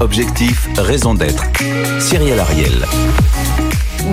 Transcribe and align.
Objectif, 0.00 0.68
raison 0.76 1.14
d'être. 1.14 1.44
Cyril 1.98 2.38
Ariel. 2.38 2.84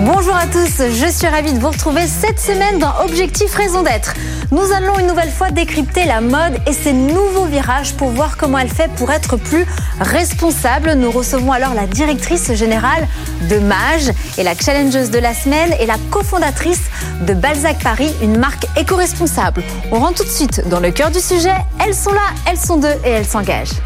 Bonjour 0.06 0.34
à 0.34 0.46
tous, 0.46 0.78
je 0.78 1.10
suis 1.12 1.26
ravie 1.26 1.52
de 1.52 1.58
vous 1.58 1.68
retrouver 1.68 2.06
cette 2.06 2.40
semaine 2.40 2.78
dans 2.78 3.04
Objectif 3.04 3.54
Raison 3.54 3.82
d'être. 3.82 4.14
Nous 4.50 4.72
allons 4.72 4.98
une 4.98 5.08
nouvelle 5.08 5.30
fois 5.30 5.50
décrypter 5.50 6.06
la 6.06 6.22
mode 6.22 6.58
et 6.66 6.72
ses 6.72 6.94
nouveaux 6.94 7.44
virages 7.44 7.92
pour 7.94 8.08
voir 8.08 8.38
comment 8.38 8.58
elle 8.58 8.70
fait 8.70 8.90
pour 8.96 9.10
être 9.10 9.36
plus 9.36 9.66
responsable. 10.00 10.94
Nous 10.94 11.10
recevons 11.10 11.52
alors 11.52 11.74
la 11.74 11.86
directrice 11.86 12.50
générale 12.54 13.08
de 13.50 13.58
Mage 13.58 14.10
et 14.38 14.42
la 14.42 14.54
challengeuse 14.54 15.10
de 15.10 15.18
la 15.18 15.34
semaine 15.34 15.74
et 15.80 15.86
la 15.86 15.96
cofondatrice 16.10 16.84
de 17.26 17.34
Balzac 17.34 17.82
Paris, 17.82 18.14
une 18.22 18.38
marque 18.38 18.66
éco-responsable. 18.78 19.62
On 19.92 19.98
rentre 19.98 20.22
tout 20.22 20.24
de 20.24 20.30
suite 20.30 20.66
dans 20.68 20.80
le 20.80 20.92
cœur 20.92 21.10
du 21.10 21.20
sujet. 21.20 21.56
Elles 21.84 21.94
sont 21.94 22.12
là, 22.12 22.28
elles 22.46 22.58
sont 22.58 22.78
deux 22.78 22.96
et 23.04 23.10
elles 23.10 23.26
s'engagent. 23.26 23.82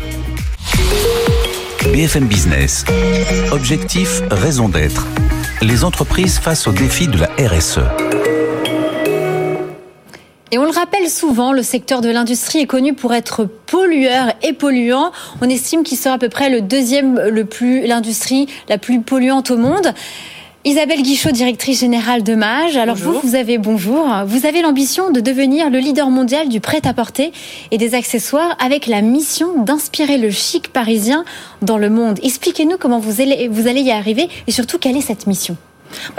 BFM 1.92 2.26
Business. 2.26 2.84
Objectif, 3.52 4.22
raison 4.30 4.68
d'être. 4.68 5.06
Les 5.62 5.84
entreprises 5.84 6.38
face 6.38 6.66
aux 6.66 6.72
défis 6.72 7.08
de 7.08 7.18
la 7.18 7.30
RSE. 7.38 7.80
Et 10.50 10.58
on 10.58 10.64
le 10.64 10.70
rappelle 10.70 11.08
souvent, 11.08 11.52
le 11.52 11.62
secteur 11.62 12.00
de 12.00 12.08
l'industrie 12.08 12.60
est 12.60 12.66
connu 12.66 12.94
pour 12.94 13.12
être 13.12 13.44
pollueur 13.44 14.32
et 14.42 14.52
polluant. 14.52 15.10
On 15.40 15.48
estime 15.48 15.82
qu'il 15.82 15.98
sera 15.98 16.14
à 16.14 16.18
peu 16.18 16.28
près 16.28 16.48
le 16.48 16.60
deuxième, 16.60 17.18
le 17.18 17.44
plus, 17.44 17.86
l'industrie 17.86 18.46
la 18.68 18.78
plus 18.78 19.00
polluante 19.00 19.50
au 19.50 19.56
monde. 19.56 19.94
Isabelle 20.66 21.02
Guichot, 21.02 21.30
directrice 21.30 21.80
générale 21.80 22.22
de 22.22 22.34
Mage. 22.34 22.78
Alors 22.78 22.96
vous, 22.96 23.20
vous 23.22 23.34
avez 23.34 23.58
bonjour. 23.58 24.06
Vous 24.26 24.46
avez 24.46 24.62
l'ambition 24.62 25.10
de 25.10 25.20
devenir 25.20 25.68
le 25.68 25.78
leader 25.78 26.08
mondial 26.08 26.48
du 26.48 26.58
prêt-à-porter 26.58 27.32
et 27.70 27.76
des 27.76 27.94
accessoires 27.94 28.56
avec 28.58 28.86
la 28.86 29.02
mission 29.02 29.62
d'inspirer 29.62 30.16
le 30.16 30.30
chic 30.30 30.68
parisien 30.72 31.26
dans 31.60 31.76
le 31.76 31.90
monde. 31.90 32.18
Expliquez-nous 32.22 32.78
comment 32.78 32.98
vous 32.98 33.20
allez, 33.20 33.46
vous 33.48 33.68
allez 33.68 33.82
y 33.82 33.90
arriver 33.90 34.30
et 34.46 34.52
surtout 34.52 34.78
quelle 34.78 34.96
est 34.96 35.02
cette 35.02 35.26
mission? 35.26 35.58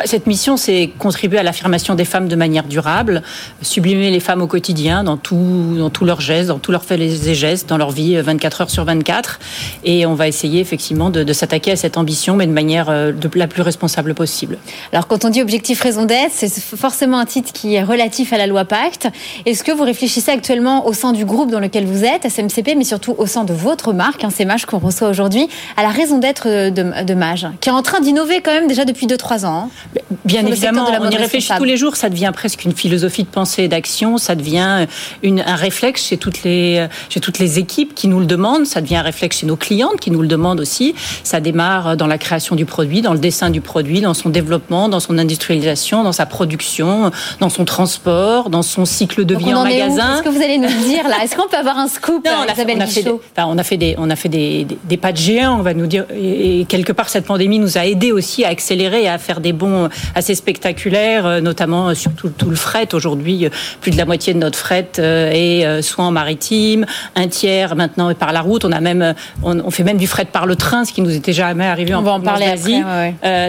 Cette 0.06 0.28
mission, 0.28 0.58
c'est 0.58 0.92
contribuer 1.00 1.40
à 1.40 1.44
l'affirmation 1.44 1.96
des 1.96 2.06
femmes 2.06 2.28
de 2.28 2.36
manière 2.36 2.64
durable, 2.64 3.24
sublimer 3.62 4.12
les 4.12 4.20
femmes 4.20 4.42
au 4.42 4.48
quotidien, 4.48 5.04
dans, 5.04 5.18
tout, 5.18 5.76
dans 5.78 5.90
tous 5.90 6.06
leurs 6.06 6.22
gestes, 6.22 6.50
dans 6.50 6.60
tous 6.60 6.72
leurs 6.72 6.84
faits 6.84 7.00
et 7.00 7.36
gestes, 7.36 7.68
dans 7.70 7.78
leur 7.78 7.92
vie 7.92 8.20
24 8.20 8.60
euh, 8.60 8.64
heures 8.64 8.70
sur 8.70 8.86
24. 8.86 9.40
Et 9.84 10.06
on 10.06 10.14
va 10.14 10.28
essayer 10.28 10.60
effectivement 10.60 11.10
de, 11.10 11.34
s'attaquer 11.34 11.72
à 11.72 11.76
cette 11.76 11.98
ambition, 11.98 12.36
mais 12.36 12.48
de 12.48 12.52
manière 12.52 12.90
euh, 12.90 13.12
la 13.36 13.48
plus 13.48 13.62
responsable 13.62 14.14
possible. 14.14 14.58
Alors 14.92 15.08
quand 15.08 15.26
on 15.26 15.30
dit 15.30 15.42
objectif 15.42 15.82
raison 15.82 16.06
d'être, 16.06 16.32
c'est 16.32 16.50
forcément 16.50 17.20
un 17.20 17.26
titre 17.26 17.52
qui 17.52 17.76
est 17.76 17.84
relatif 17.84 18.34
à 18.34 18.38
la 18.38 18.48
loi 18.48 18.66
Pacte. 18.66 19.08
Est-ce 19.46 19.64
que 19.64 19.72
vous 19.72 19.84
réfléchissez 19.84 20.32
actuellement 20.32 20.88
au 20.88 20.94
sein 20.94 21.12
du 21.12 21.26
groupe 21.26 21.52
dans 21.52 21.60
lequel 21.60 21.86
vous 21.86 22.04
êtes, 22.04 22.30
SMCP, 22.30 22.76
mais 22.78 22.84
surtout 22.84 23.16
au 23.18 23.26
sein 23.26 23.44
de 23.44 23.54
votre 23.54 23.94
marque, 23.94 24.24
hein, 24.24 24.30
c'est 24.34 24.46
Mage 24.46 24.66
qu'on 24.66 24.80
reçoit 24.80 25.10
aujourd'hui, 25.10 25.48
à 25.78 25.84
la 25.84 25.90
raison 25.90 26.18
d'être 26.18 26.48
de, 26.48 27.04
de 27.04 27.14
Mage, 27.14 27.48
qui 27.62 27.70
est 27.70 27.74
en 27.74 27.82
train 27.82 28.00
d'innover 28.00 28.42
quand 28.42 28.52
même 28.52 28.68
déjà 28.68 28.86
depuis 28.86 29.08
2-3 29.08 29.46
ans 29.46 29.65
hein 29.66 30.02
Bien 30.24 30.46
évidemment, 30.46 30.88
on 31.00 31.10
y 31.10 31.18
réfléchit 31.18 31.54
tous 31.58 31.64
les 31.64 31.78
jours. 31.78 31.96
Ça 31.96 32.10
devient 32.10 32.32
presque 32.34 32.66
une 32.66 32.74
philosophie 32.74 33.24
de 33.24 33.30
pensée 33.30 33.64
et 33.64 33.68
d'action. 33.68 34.18
Ça 34.18 34.36
devient 34.36 34.88
une, 35.24 35.42
un 35.46 35.56
réflexe 35.56 36.08
chez 36.08 36.18
toutes 36.18 36.44
les 36.44 36.88
chez 37.10 37.20
toutes 37.20 37.40
les 37.40 37.60
équipes 37.60 37.94
qui 37.94 38.08
nous 38.08 38.20
le 38.20 38.26
demandent. 38.26 38.66
Ça 38.66 38.82
devient 38.82 38.98
un 38.98 39.02
réflexe 39.02 39.40
chez 39.40 39.46
nos 39.46 39.56
clientes 39.56 40.00
qui 40.00 40.12
nous 40.12 40.22
le 40.22 40.28
demandent 40.28 40.60
aussi. 40.60 40.96
Ça 41.24 41.40
démarre 41.40 41.98
dans 41.98 42.08
la 42.08 42.18
création 42.18 42.56
du 42.56 42.66
produit, 42.66 43.02
dans 43.02 43.14
le 43.14 43.20
dessin 43.20 43.50
du 43.50 43.62
produit, 43.62 44.02
dans 44.02 44.14
son 44.14 44.30
développement, 44.30 44.90
dans 44.90 45.00
son 45.00 45.18
industrialisation, 45.18 46.04
dans 46.04 46.12
sa 46.12 46.26
production, 46.26 47.12
dans 47.40 47.50
son 47.50 47.66
transport, 47.66 48.50
dans 48.50 48.64
son 48.64 48.86
cycle 48.86 49.26
de 49.26 49.36
vie 49.36 49.54
en, 49.54 49.64
magasin. 49.64 50.14
Qu'est-ce 50.14 50.24
que 50.24 50.30
vous 50.30 50.44
allez 50.44 50.58
nous 50.58 50.68
dire 50.68 51.08
là? 51.08 51.24
Est-ce 51.24 51.36
qu'on 51.36 51.48
peut 51.48 51.58
avoir 51.58 51.78
un 51.78 51.88
scoop 51.88 52.26
non, 52.26 52.32
on, 52.46 52.50
a 52.50 52.56
fait, 52.56 52.66
on, 52.76 52.80
a 52.80 52.86
fait 52.86 53.04
des, 53.04 53.16
on 53.38 53.58
a 53.58 53.64
fait 53.64 53.78
des 53.78 53.96
on 53.98 54.10
a 54.10 54.16
fait 54.16 54.30
des, 54.30 54.66
des, 54.84 54.98
pas 54.98 55.12
de 55.12 55.18
géants, 55.18 55.60
on 55.60 55.62
va 55.62 55.74
nous 55.74 55.88
dire. 55.88 56.06
Et 56.16 56.66
quelque 56.68 56.92
part, 56.92 57.10
cette 57.10 57.26
pandémie 57.26 57.60
nous 57.60 57.78
a 57.78 57.86
aidé 57.86 58.12
aussi 58.12 58.44
à 58.46 58.50
accélérer 58.50 59.04
et 59.04 59.10
à 59.10 59.18
faire 59.18 59.42
des 59.46 59.54
bons 59.54 59.90
assez 60.16 60.34
spectaculaires, 60.34 61.26
euh, 61.26 61.40
notamment 61.40 61.94
sur 61.94 62.12
tout, 62.14 62.50
le 62.50 62.56
fret. 62.56 62.94
Aujourd'hui, 62.94 63.46
euh, 63.46 63.50
plus 63.80 63.92
de 63.92 63.98
la 63.98 64.06
moitié 64.06 64.34
de 64.34 64.40
notre 64.40 64.58
fret 64.58 64.90
euh, 64.98 65.32
est 65.32 65.82
soit 65.84 66.04
en 66.04 66.12
maritime, 66.12 66.86
un 67.16 67.28
tiers 67.28 67.76
maintenant 67.76 68.10
est 68.10 68.16
par 68.16 68.34
la 68.34 68.42
route. 68.42 68.66
On 68.66 68.72
a 68.72 68.80
même, 68.80 69.14
on, 69.44 69.70
fait 69.70 69.84
même 69.84 69.98
du 69.98 70.08
fret 70.08 70.26
par 70.26 70.48
le 70.48 70.56
train, 70.56 70.84
ce 70.84 70.94
qui 70.94 71.02
nous 71.02 71.16
était 71.16 71.34
jamais 71.34 71.66
arrivé 71.66 71.94
on 71.94 72.00
en, 72.00 72.02
va 72.02 72.12
en 72.14 72.22
parler 72.22 72.48
Asie. 72.48 72.82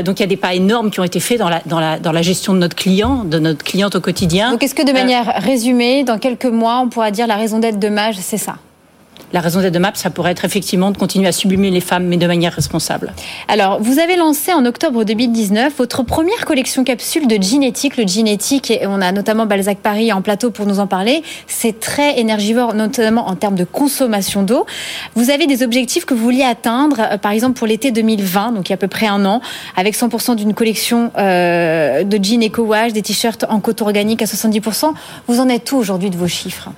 donc 0.05 0.19
il 0.19 0.21
y 0.21 0.25
a 0.25 0.27
des 0.27 0.37
pas 0.37 0.55
énormes 0.55 0.91
qui 0.91 1.01
ont 1.01 1.05
été 1.05 1.21
faits 1.21 1.39
dans 1.39 1.49
la, 1.49 1.63
dans 1.65 1.81
la, 1.81 1.99
dans 1.99 2.13
la 2.13 2.23
gestion 2.23 2.53
de 2.53 2.59
notre 2.59 2.77
client, 2.77 3.25
de 3.25 3.39
notre 3.39 3.65
cliente 3.65 3.97
au 3.97 4.01
quotidien. 4.01 4.51
Donc 4.51 4.63
est-ce 4.63 4.75
que 4.75 4.87
de 4.87 4.93
manière 4.93 5.33
résumée, 5.39 6.05
dans 6.05 6.19
quelques 6.19 6.45
mois, 6.45 6.81
on 6.85 6.89
pourra 6.89 7.11
dire 7.11 7.27
la 7.27 7.37
raison 7.37 7.59
d'être 7.59 7.79
de 7.79 7.89
Mage, 7.89 8.17
c'est 8.21 8.39
ça? 8.39 8.57
La 9.37 9.43
raison 9.43 9.61
d'être 9.61 9.75
de 9.75 9.79
MAP, 9.79 9.99
ça 9.99 10.09
pourrait 10.09 10.31
être 10.31 10.47
effectivement 10.47 10.91
de 10.91 10.97
continuer 10.97 11.29
à 11.29 11.33
sublimer 11.33 11.71
les 11.71 11.83
femmes, 11.83 12.07
mais 12.07 12.17
de 12.17 12.27
manière 12.27 12.55
responsable. 12.55 13.13
Alors, 13.49 13.83
vous 13.83 13.99
avez 13.99 14.17
lancé 14.17 14.55
en 14.55 14.65
octobre 14.65 15.05
2019 15.05 15.75
votre 15.77 16.03
première 16.05 16.47
collection 16.47 16.85
capsule 16.85 17.27
de 17.27 17.35
Genetic, 17.35 17.99
le 17.99 18.07
Genetic, 18.07 18.71
et 18.71 18.87
on 18.87 19.03
a 19.03 19.13
notamment 19.13 19.45
Balzac 19.45 19.77
Paris 19.81 20.11
en 20.11 20.23
plateau 20.23 20.51
pour 20.51 20.65
nous 20.65 20.81
en 20.81 20.87
parler. 20.87 21.23
C'est 21.49 21.81
très 21.81 22.19
énergivore, 22.19 22.73
notamment 22.73 23.29
en 23.29 23.35
termes 23.35 23.57
de 23.57 23.65
consommation 23.65 24.43
d'eau. 24.43 24.65
Vous 25.17 25.29
avez 25.29 25.47
des 25.47 25.63
objectifs 25.63 26.07
que 26.07 26.15
vous 26.15 26.25
vouliez 26.25 26.45
atteindre, 26.45 26.97
euh, 27.01 27.19
par 27.19 27.33
exemple 27.33 27.59
pour 27.59 27.67
l'été 27.67 27.91
2020, 27.91 28.53
donc 28.53 28.71
il 28.71 28.71
y 28.71 28.73
a 28.73 28.77
à 28.77 28.79
peu 28.79 28.89
près 28.89 29.07
un 29.07 29.27
an, 29.27 29.43
avec 29.77 29.97
100% 29.97 30.37
d'une 30.37 30.55
collection 30.55 31.13
euh, 31.19 32.05
de 32.05 32.25
jeans 32.25 32.43
éco-wash, 32.43 32.95
des 32.95 33.03
t-shirts 33.03 33.45
en 33.51 33.61
coton 33.61 33.85
organique 33.85 34.23
à 34.23 34.25
70%. 34.25 34.95
Vous 35.29 35.41
en 35.41 35.49
êtes 35.51 35.71
où 35.73 35.77
aujourd'hui 35.77 36.09
de 36.09 36.17
vos 36.17 36.27
chiffres? 36.27 36.71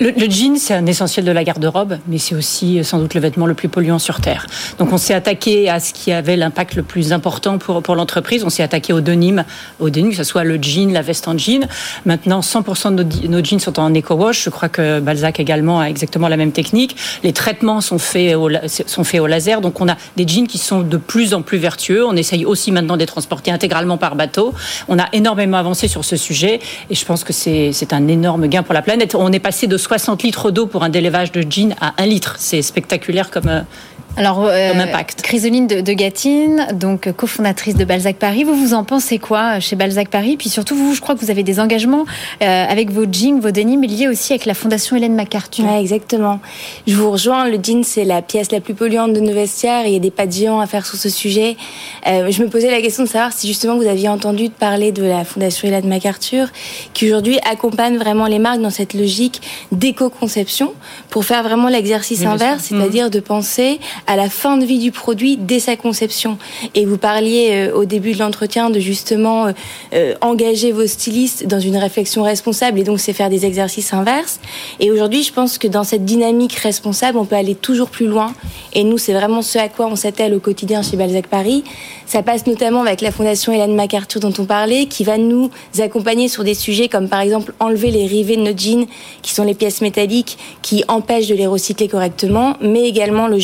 Le, 0.00 0.30
jean, 0.30 0.56
c'est 0.56 0.74
un 0.74 0.86
essentiel 0.86 1.24
de 1.24 1.30
la 1.30 1.44
garde-robe, 1.44 1.98
mais 2.08 2.18
c'est 2.18 2.34
aussi 2.34 2.78
euh, 2.78 2.82
sans 2.82 2.98
doute 2.98 3.14
le 3.14 3.20
vêtement 3.20 3.46
le 3.46 3.54
plus 3.54 3.68
polluant 3.68 3.98
sur 3.98 4.20
Terre. 4.20 4.46
Donc 4.78 4.92
on 4.92 4.96
s'est 4.96 5.14
attaqué 5.14 5.68
à 5.68 5.80
ce 5.80 5.92
qui 5.92 6.10
avait 6.12 6.36
l'impact 6.36 6.74
le 6.74 6.82
plus 6.82 7.12
important 7.12 7.58
pour, 7.58 7.82
pour 7.82 7.94
l'entreprise. 7.94 8.42
On 8.42 8.48
s'est 8.48 8.62
attaqué 8.62 8.92
au 8.92 9.00
denim, 9.00 9.44
au 9.80 9.90
denim, 9.90 10.10
que 10.10 10.16
ce 10.16 10.24
soit 10.24 10.44
le 10.44 10.60
jean, 10.60 10.92
la 10.92 11.02
veste 11.02 11.28
en 11.28 11.36
jean. 11.36 11.68
Maintenant, 12.06 12.40
100% 12.40 12.94
de 12.94 13.28
nos, 13.28 13.44
jeans 13.44 13.60
sont 13.60 13.78
en 13.78 13.94
eco-wash. 13.94 14.44
Je 14.44 14.50
crois 14.50 14.68
que 14.68 14.98
Balzac 14.98 15.38
également 15.38 15.80
a 15.80 15.84
exactement 15.84 16.28
la 16.28 16.38
même 16.38 16.52
technique. 16.52 16.96
Les 17.22 17.34
traitements 17.34 17.80
sont 17.80 17.98
faits 17.98 18.34
au, 18.34 18.48
sont 18.86 19.04
faits 19.04 19.20
au 19.20 19.26
laser. 19.26 19.60
Donc 19.60 19.80
on 19.80 19.88
a 19.88 19.96
des 20.16 20.26
jeans 20.26 20.46
qui 20.46 20.58
sont 20.58 20.80
de 20.80 20.96
plus 20.96 21.34
en 21.34 21.42
plus 21.42 21.58
vertueux. 21.58 22.04
On 22.04 22.16
essaye 22.16 22.46
aussi 22.46 22.72
maintenant 22.72 22.94
de 22.94 23.00
les 23.00 23.06
transporter 23.06 23.50
intégralement 23.50 23.98
par 23.98 24.16
bateau. 24.16 24.54
On 24.88 24.98
a 24.98 25.08
énormément 25.12 25.58
avancé 25.58 25.86
sur 25.86 26.04
ce 26.04 26.16
sujet 26.16 26.60
et 26.90 26.94
je 26.94 27.04
pense 27.04 27.24
que 27.24 27.32
c'est 27.32 27.92
un 27.92 28.08
énorme 28.08 28.48
gain 28.48 28.62
pour 28.62 28.74
la 28.74 28.82
planète. 28.82 29.14
On 29.14 29.30
est 29.32 29.38
passé 29.38 29.66
de 29.66 29.76
60 29.82 30.22
litres 30.22 30.50
d'eau 30.50 30.66
pour 30.66 30.84
un 30.84 30.88
délevage 30.88 31.32
de 31.32 31.44
jeans 31.48 31.74
à 31.80 31.94
1 32.02 32.06
litre. 32.06 32.36
C'est 32.38 32.62
spectaculaire 32.62 33.30
comme, 33.30 33.48
euh, 33.48 33.60
alors, 34.16 34.44
euh, 34.44 34.74
impact. 34.74 35.22
Chrysoline 35.22 35.66
de, 35.66 35.80
de 35.80 35.92
Gatine, 35.94 36.66
donc 36.74 37.10
cofondatrice 37.12 37.76
de 37.76 37.84
Balzac 37.84 38.16
Paris, 38.16 38.44
vous 38.44 38.54
vous 38.54 38.74
en 38.74 38.84
pensez 38.84 39.18
quoi 39.18 39.56
euh, 39.56 39.60
chez 39.60 39.74
Balzac 39.74 40.08
Paris? 40.08 40.36
Puis 40.36 40.50
surtout, 40.50 40.76
vous, 40.76 40.94
je 40.94 41.00
crois 41.00 41.14
que 41.14 41.20
vous 41.20 41.30
avez 41.30 41.42
des 41.42 41.60
engagements 41.60 42.04
euh, 42.42 42.66
avec 42.68 42.90
vos 42.90 43.04
jeans, 43.10 43.40
vos 43.40 43.48
mais 43.52 43.86
liés 43.86 44.08
aussi 44.08 44.34
avec 44.34 44.44
la 44.44 44.52
Fondation 44.52 44.96
Hélène 44.96 45.14
MacArthur. 45.14 45.64
Ouais, 45.64 45.80
exactement. 45.80 46.40
Je 46.86 46.94
vous 46.94 47.10
rejoins. 47.10 47.48
Le 47.48 47.58
jean, 47.62 47.82
c'est 47.84 48.04
la 48.04 48.20
pièce 48.20 48.52
la 48.52 48.60
plus 48.60 48.74
polluante 48.74 49.14
de 49.14 49.20
nos 49.20 49.32
vestiaires. 49.32 49.86
il 49.86 49.94
y 49.94 49.96
a 49.96 49.98
des 49.98 50.10
pas 50.10 50.26
de 50.26 50.32
géants 50.32 50.60
à 50.60 50.66
faire 50.66 50.84
sur 50.84 50.98
ce 50.98 51.08
sujet. 51.08 51.56
Euh, 52.06 52.30
je 52.30 52.42
me 52.42 52.48
posais 52.48 52.70
la 52.70 52.82
question 52.82 53.04
de 53.04 53.08
savoir 53.08 53.32
si 53.32 53.48
justement 53.48 53.76
vous 53.76 53.86
aviez 53.86 54.10
entendu 54.10 54.50
parler 54.50 54.92
de 54.92 55.04
la 55.04 55.24
Fondation 55.24 55.68
Hélène 55.68 55.88
MacArthur, 55.88 56.48
qui 56.92 57.06
aujourd'hui 57.06 57.38
accompagne 57.50 57.96
vraiment 57.96 58.26
les 58.26 58.38
marques 58.38 58.60
dans 58.60 58.70
cette 58.70 58.92
logique 58.92 59.40
d'éco-conception 59.72 60.74
pour 61.08 61.24
faire 61.24 61.42
vraiment 61.42 61.68
l'exercice 61.68 62.24
inverse, 62.24 62.64
c'est-à-dire 62.64 63.08
de 63.08 63.20
penser 63.20 63.80
à 64.06 64.16
la 64.16 64.28
fin 64.28 64.56
de 64.56 64.64
vie 64.64 64.78
du 64.78 64.92
produit 64.92 65.36
dès 65.36 65.60
sa 65.60 65.76
conception. 65.76 66.38
Et 66.74 66.84
vous 66.84 66.98
parliez 66.98 67.50
euh, 67.52 67.74
au 67.74 67.84
début 67.84 68.12
de 68.12 68.18
l'entretien 68.18 68.70
de 68.70 68.80
justement 68.80 69.46
euh, 69.46 69.52
euh, 69.94 70.14
engager 70.20 70.72
vos 70.72 70.86
stylistes 70.86 71.46
dans 71.46 71.60
une 71.60 71.76
réflexion 71.76 72.22
responsable 72.22 72.78
et 72.78 72.84
donc 72.84 73.00
c'est 73.00 73.12
faire 73.12 73.30
des 73.30 73.46
exercices 73.46 73.92
inverses. 73.92 74.40
Et 74.80 74.90
aujourd'hui, 74.90 75.22
je 75.22 75.32
pense 75.32 75.58
que 75.58 75.68
dans 75.68 75.84
cette 75.84 76.04
dynamique 76.04 76.54
responsable, 76.54 77.18
on 77.18 77.24
peut 77.24 77.36
aller 77.36 77.54
toujours 77.54 77.90
plus 77.90 78.06
loin. 78.06 78.32
Et 78.72 78.84
nous, 78.84 78.98
c'est 78.98 79.12
vraiment 79.12 79.42
ce 79.42 79.58
à 79.58 79.68
quoi 79.68 79.86
on 79.86 79.96
s'attelle 79.96 80.34
au 80.34 80.40
quotidien 80.40 80.82
chez 80.82 80.96
Balzac 80.96 81.26
Paris. 81.26 81.64
Ça 82.06 82.22
passe 82.22 82.46
notamment 82.46 82.82
avec 82.82 83.00
la 83.00 83.10
Fondation 83.10 83.52
Hélène 83.52 83.74
MacArthur 83.74 84.20
dont 84.20 84.34
on 84.38 84.44
parlait, 84.44 84.86
qui 84.86 85.04
va 85.04 85.18
nous 85.18 85.50
accompagner 85.78 86.28
sur 86.28 86.44
des 86.44 86.54
sujets 86.54 86.88
comme 86.88 87.08
par 87.08 87.20
exemple 87.20 87.54
enlever 87.60 87.90
les 87.90 88.06
rivets 88.06 88.36
de 88.36 88.42
nos 88.42 88.56
jeans, 88.56 88.86
qui 89.22 89.32
sont 89.32 89.44
les 89.44 89.54
pièces 89.54 89.80
métalliques 89.80 90.38
qui 90.62 90.84
empêchent 90.88 91.28
de 91.28 91.34
les 91.34 91.46
recycler 91.46 91.88
correctement, 91.88 92.56
mais 92.60 92.82
également 92.82 93.28
le 93.28 93.38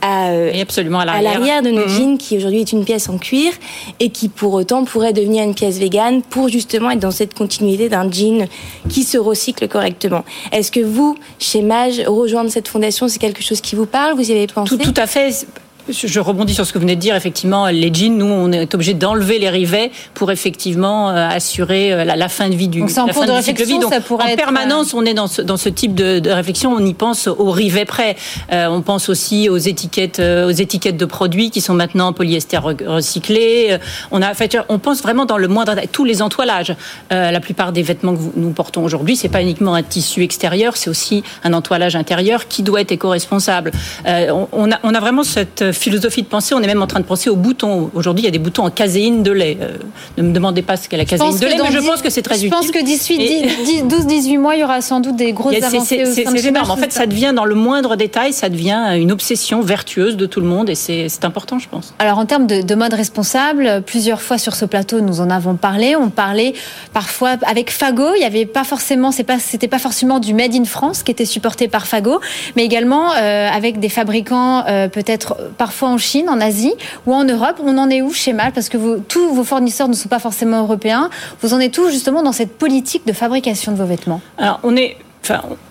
à, 0.00 0.30
euh, 0.30 0.60
absolument 0.60 1.00
à 1.00 1.04
l'arrière 1.04 1.62
de 1.62 1.70
nos 1.70 1.86
mhm. 1.86 1.88
jeans, 1.88 2.18
qui 2.18 2.36
aujourd'hui 2.36 2.60
est 2.60 2.72
une 2.72 2.84
pièce 2.84 3.08
en 3.08 3.18
cuir 3.18 3.52
et 4.00 4.10
qui 4.10 4.28
pour 4.28 4.54
autant 4.54 4.84
pourrait 4.84 5.12
devenir 5.12 5.44
une 5.44 5.54
pièce 5.54 5.78
végane 5.78 6.22
pour 6.22 6.48
justement 6.48 6.90
être 6.90 7.00
dans 7.00 7.10
cette 7.10 7.34
continuité 7.34 7.88
d'un 7.88 8.10
jean 8.10 8.48
qui 8.88 9.02
se 9.02 9.18
recycle 9.18 9.68
correctement. 9.68 10.24
Est-ce 10.52 10.70
que 10.70 10.80
vous, 10.80 11.16
chez 11.38 11.62
Mage, 11.62 12.00
rejoindre 12.06 12.50
cette 12.50 12.68
fondation, 12.68 13.08
c'est 13.08 13.18
quelque 13.18 13.42
chose 13.42 13.60
qui 13.60 13.76
vous 13.76 13.86
parle? 13.86 14.14
Vous 14.14 14.30
y 14.30 14.32
avez 14.32 14.46
pensé? 14.46 14.76
Tout, 14.76 14.92
tout 14.92 15.00
à 15.00 15.06
fait 15.06 15.46
je 15.92 16.20
rebondis 16.20 16.54
sur 16.54 16.66
ce 16.66 16.72
que 16.72 16.78
vous 16.78 16.82
venez 16.82 16.96
de 16.96 17.00
dire. 17.00 17.16
Effectivement, 17.16 17.66
les 17.66 17.92
jeans, 17.92 18.16
nous, 18.16 18.26
on 18.26 18.52
est 18.52 18.74
obligé 18.74 18.94
d'enlever 18.94 19.38
les 19.38 19.48
rivets 19.48 19.90
pour 20.14 20.30
effectivement 20.30 21.10
euh, 21.10 21.28
assurer 21.28 21.92
euh, 21.92 22.04
la, 22.04 22.28
fin 22.28 22.48
de 22.48 22.54
vie 22.54 22.68
du, 22.68 22.80
Donc 22.80 22.90
en 22.96 23.06
la 23.06 23.12
fin 23.12 23.26
de 23.26 23.42
cycle 23.42 23.64
vie. 23.64 23.78
Donc, 23.78 23.92
ça 23.92 24.00
pourrait 24.00 24.32
en 24.32 24.36
permanence, 24.36 24.94
on 24.94 25.04
est 25.04 25.14
dans 25.14 25.26
ce, 25.26 25.42
dans 25.42 25.56
ce 25.56 25.68
type 25.68 25.94
de, 25.94 26.18
de, 26.18 26.30
réflexion. 26.30 26.72
On 26.72 26.84
y 26.84 26.94
pense 26.94 27.26
aux 27.26 27.50
rivets 27.50 27.84
près. 27.84 28.16
on 28.50 28.82
pense 28.82 29.08
aussi 29.08 29.48
aux 29.48 29.56
étiquettes, 29.56 30.20
aux 30.20 30.50
étiquettes 30.50 30.96
de 30.96 31.04
produits 31.04 31.50
qui 31.50 31.60
sont 31.60 31.74
maintenant 31.74 32.08
en 32.08 32.12
polyester 32.12 32.58
recyclé. 32.58 33.78
On 34.10 34.22
a, 34.22 34.34
fait, 34.34 34.58
on 34.68 34.78
pense 34.78 35.02
vraiment 35.02 35.24
dans 35.24 35.38
le 35.38 35.48
moindre 35.48 35.74
tous 35.92 36.04
les 36.04 36.22
entoilages. 36.22 36.74
la 37.10 37.40
plupart 37.40 37.72
des 37.72 37.82
vêtements 37.82 38.14
que 38.14 38.20
nous 38.36 38.50
portons 38.50 38.84
aujourd'hui, 38.84 39.16
c'est 39.16 39.28
pas 39.28 39.42
uniquement 39.42 39.74
un 39.74 39.82
tissu 39.82 40.22
extérieur, 40.22 40.76
c'est 40.76 40.90
aussi 40.90 41.22
un 41.44 41.52
entoilage 41.52 41.96
intérieur 41.96 42.48
qui 42.48 42.62
doit 42.62 42.80
être 42.80 42.92
éco-responsable. 42.92 43.72
on, 44.06 44.70
a, 44.70 44.78
on 44.82 44.94
a 44.94 45.00
vraiment 45.00 45.24
cette 45.24 45.72
philosophie 45.78 46.22
de 46.22 46.26
pensée. 46.26 46.54
On 46.54 46.62
est 46.62 46.66
même 46.66 46.82
en 46.82 46.86
train 46.86 47.00
de 47.00 47.04
penser 47.04 47.30
aux 47.30 47.36
boutons. 47.36 47.90
Aujourd'hui, 47.94 48.22
il 48.22 48.26
y 48.26 48.28
a 48.28 48.32
des 48.32 48.38
boutons 48.38 48.64
en 48.64 48.70
caséine 48.70 49.22
de 49.22 49.32
lait. 49.32 49.58
Euh, 49.60 49.76
ne 50.16 50.22
me 50.22 50.32
demandez 50.32 50.62
pas 50.62 50.76
ce 50.76 50.88
qu'est 50.88 50.96
la 50.96 51.04
caséine 51.04 51.36
de 51.38 51.46
lait, 51.46 51.56
mais 51.62 51.72
je 51.72 51.86
pense 51.86 52.02
que 52.02 52.10
c'est 52.10 52.22
très 52.22 52.36
utile. 52.36 52.50
Je 52.50 52.54
pense 52.54 52.70
que 52.70 52.82
d'ici 52.82 53.18
12-18 53.18 54.38
mois, 54.38 54.54
il 54.56 54.60
y 54.60 54.64
aura 54.64 54.80
sans 54.80 55.00
doute 55.00 55.16
des 55.16 55.32
grosses 55.32 55.62
avancées. 55.62 56.04
C'est 56.06 56.46
énorme. 56.46 56.70
En 56.70 56.76
fait, 56.76 56.92
ça 56.92 57.06
devient 57.06 57.32
dans 57.34 57.44
le 57.44 57.54
moindre 57.54 57.96
détail, 57.96 58.32
ça 58.32 58.48
devient 58.48 58.94
une 58.96 59.12
obsession 59.12 59.60
vertueuse 59.60 60.16
de 60.16 60.26
tout 60.26 60.40
le 60.40 60.46
monde 60.46 60.68
et 60.70 60.74
c'est 60.74 61.24
important, 61.24 61.58
je 61.58 61.68
pense. 61.68 61.94
Alors, 61.98 62.18
en 62.18 62.26
termes 62.26 62.46
de, 62.46 62.62
de, 62.62 62.74
mode 62.74 62.94
responsable, 62.94 63.82
plusieurs 63.84 64.20
fois 64.20 64.38
sur 64.38 64.54
ce 64.54 64.64
plateau, 64.64 65.00
nous 65.00 65.20
en 65.20 65.30
avons 65.30 65.56
parlé. 65.56 65.96
On 65.96 66.10
parlait 66.10 66.54
parfois 66.92 67.36
avec 67.46 67.70
Fago. 67.70 68.14
Il 68.16 68.22
y 68.22 68.24
avait 68.24 68.46
pas 68.46 68.64
forcément, 68.64 69.12
c'est 69.12 69.24
pas, 69.24 69.38
c'était 69.38 69.68
pas 69.68 69.78
forcément 69.78 70.18
du 70.20 70.34
made 70.34 70.54
in 70.54 70.64
France 70.64 71.02
qui 71.02 71.10
était 71.10 71.24
supporté 71.24 71.68
par 71.68 71.86
Fago, 71.86 72.20
mais 72.56 72.64
également 72.64 73.12
euh, 73.12 73.48
avec 73.48 73.80
des 73.80 73.88
fabricants 73.88 74.64
euh, 74.66 74.88
peut-être 74.88 75.36
parfois 75.68 75.90
en 75.90 75.98
Chine, 75.98 76.30
en 76.30 76.40
Asie 76.40 76.72
ou 77.06 77.12
en 77.12 77.24
Europe. 77.24 77.60
On 77.62 77.76
en 77.76 77.90
est 77.90 78.00
où 78.00 78.10
chez 78.10 78.32
Mal 78.32 78.52
Parce 78.52 78.70
que 78.70 79.00
tous 79.00 79.34
vos 79.34 79.44
fournisseurs 79.44 79.86
ne 79.86 79.92
sont 79.92 80.08
pas 80.08 80.18
forcément 80.18 80.62
européens. 80.62 81.10
Vous 81.42 81.52
en 81.52 81.60
êtes 81.60 81.76
où 81.76 81.90
justement 81.90 82.22
dans 82.22 82.32
cette 82.32 82.56
politique 82.56 83.06
de 83.06 83.12
fabrication 83.12 83.72
de 83.72 83.76
vos 83.76 83.84
vêtements? 83.84 84.22
Alors 84.38 84.60
on 84.62 84.74
est, 84.76 84.96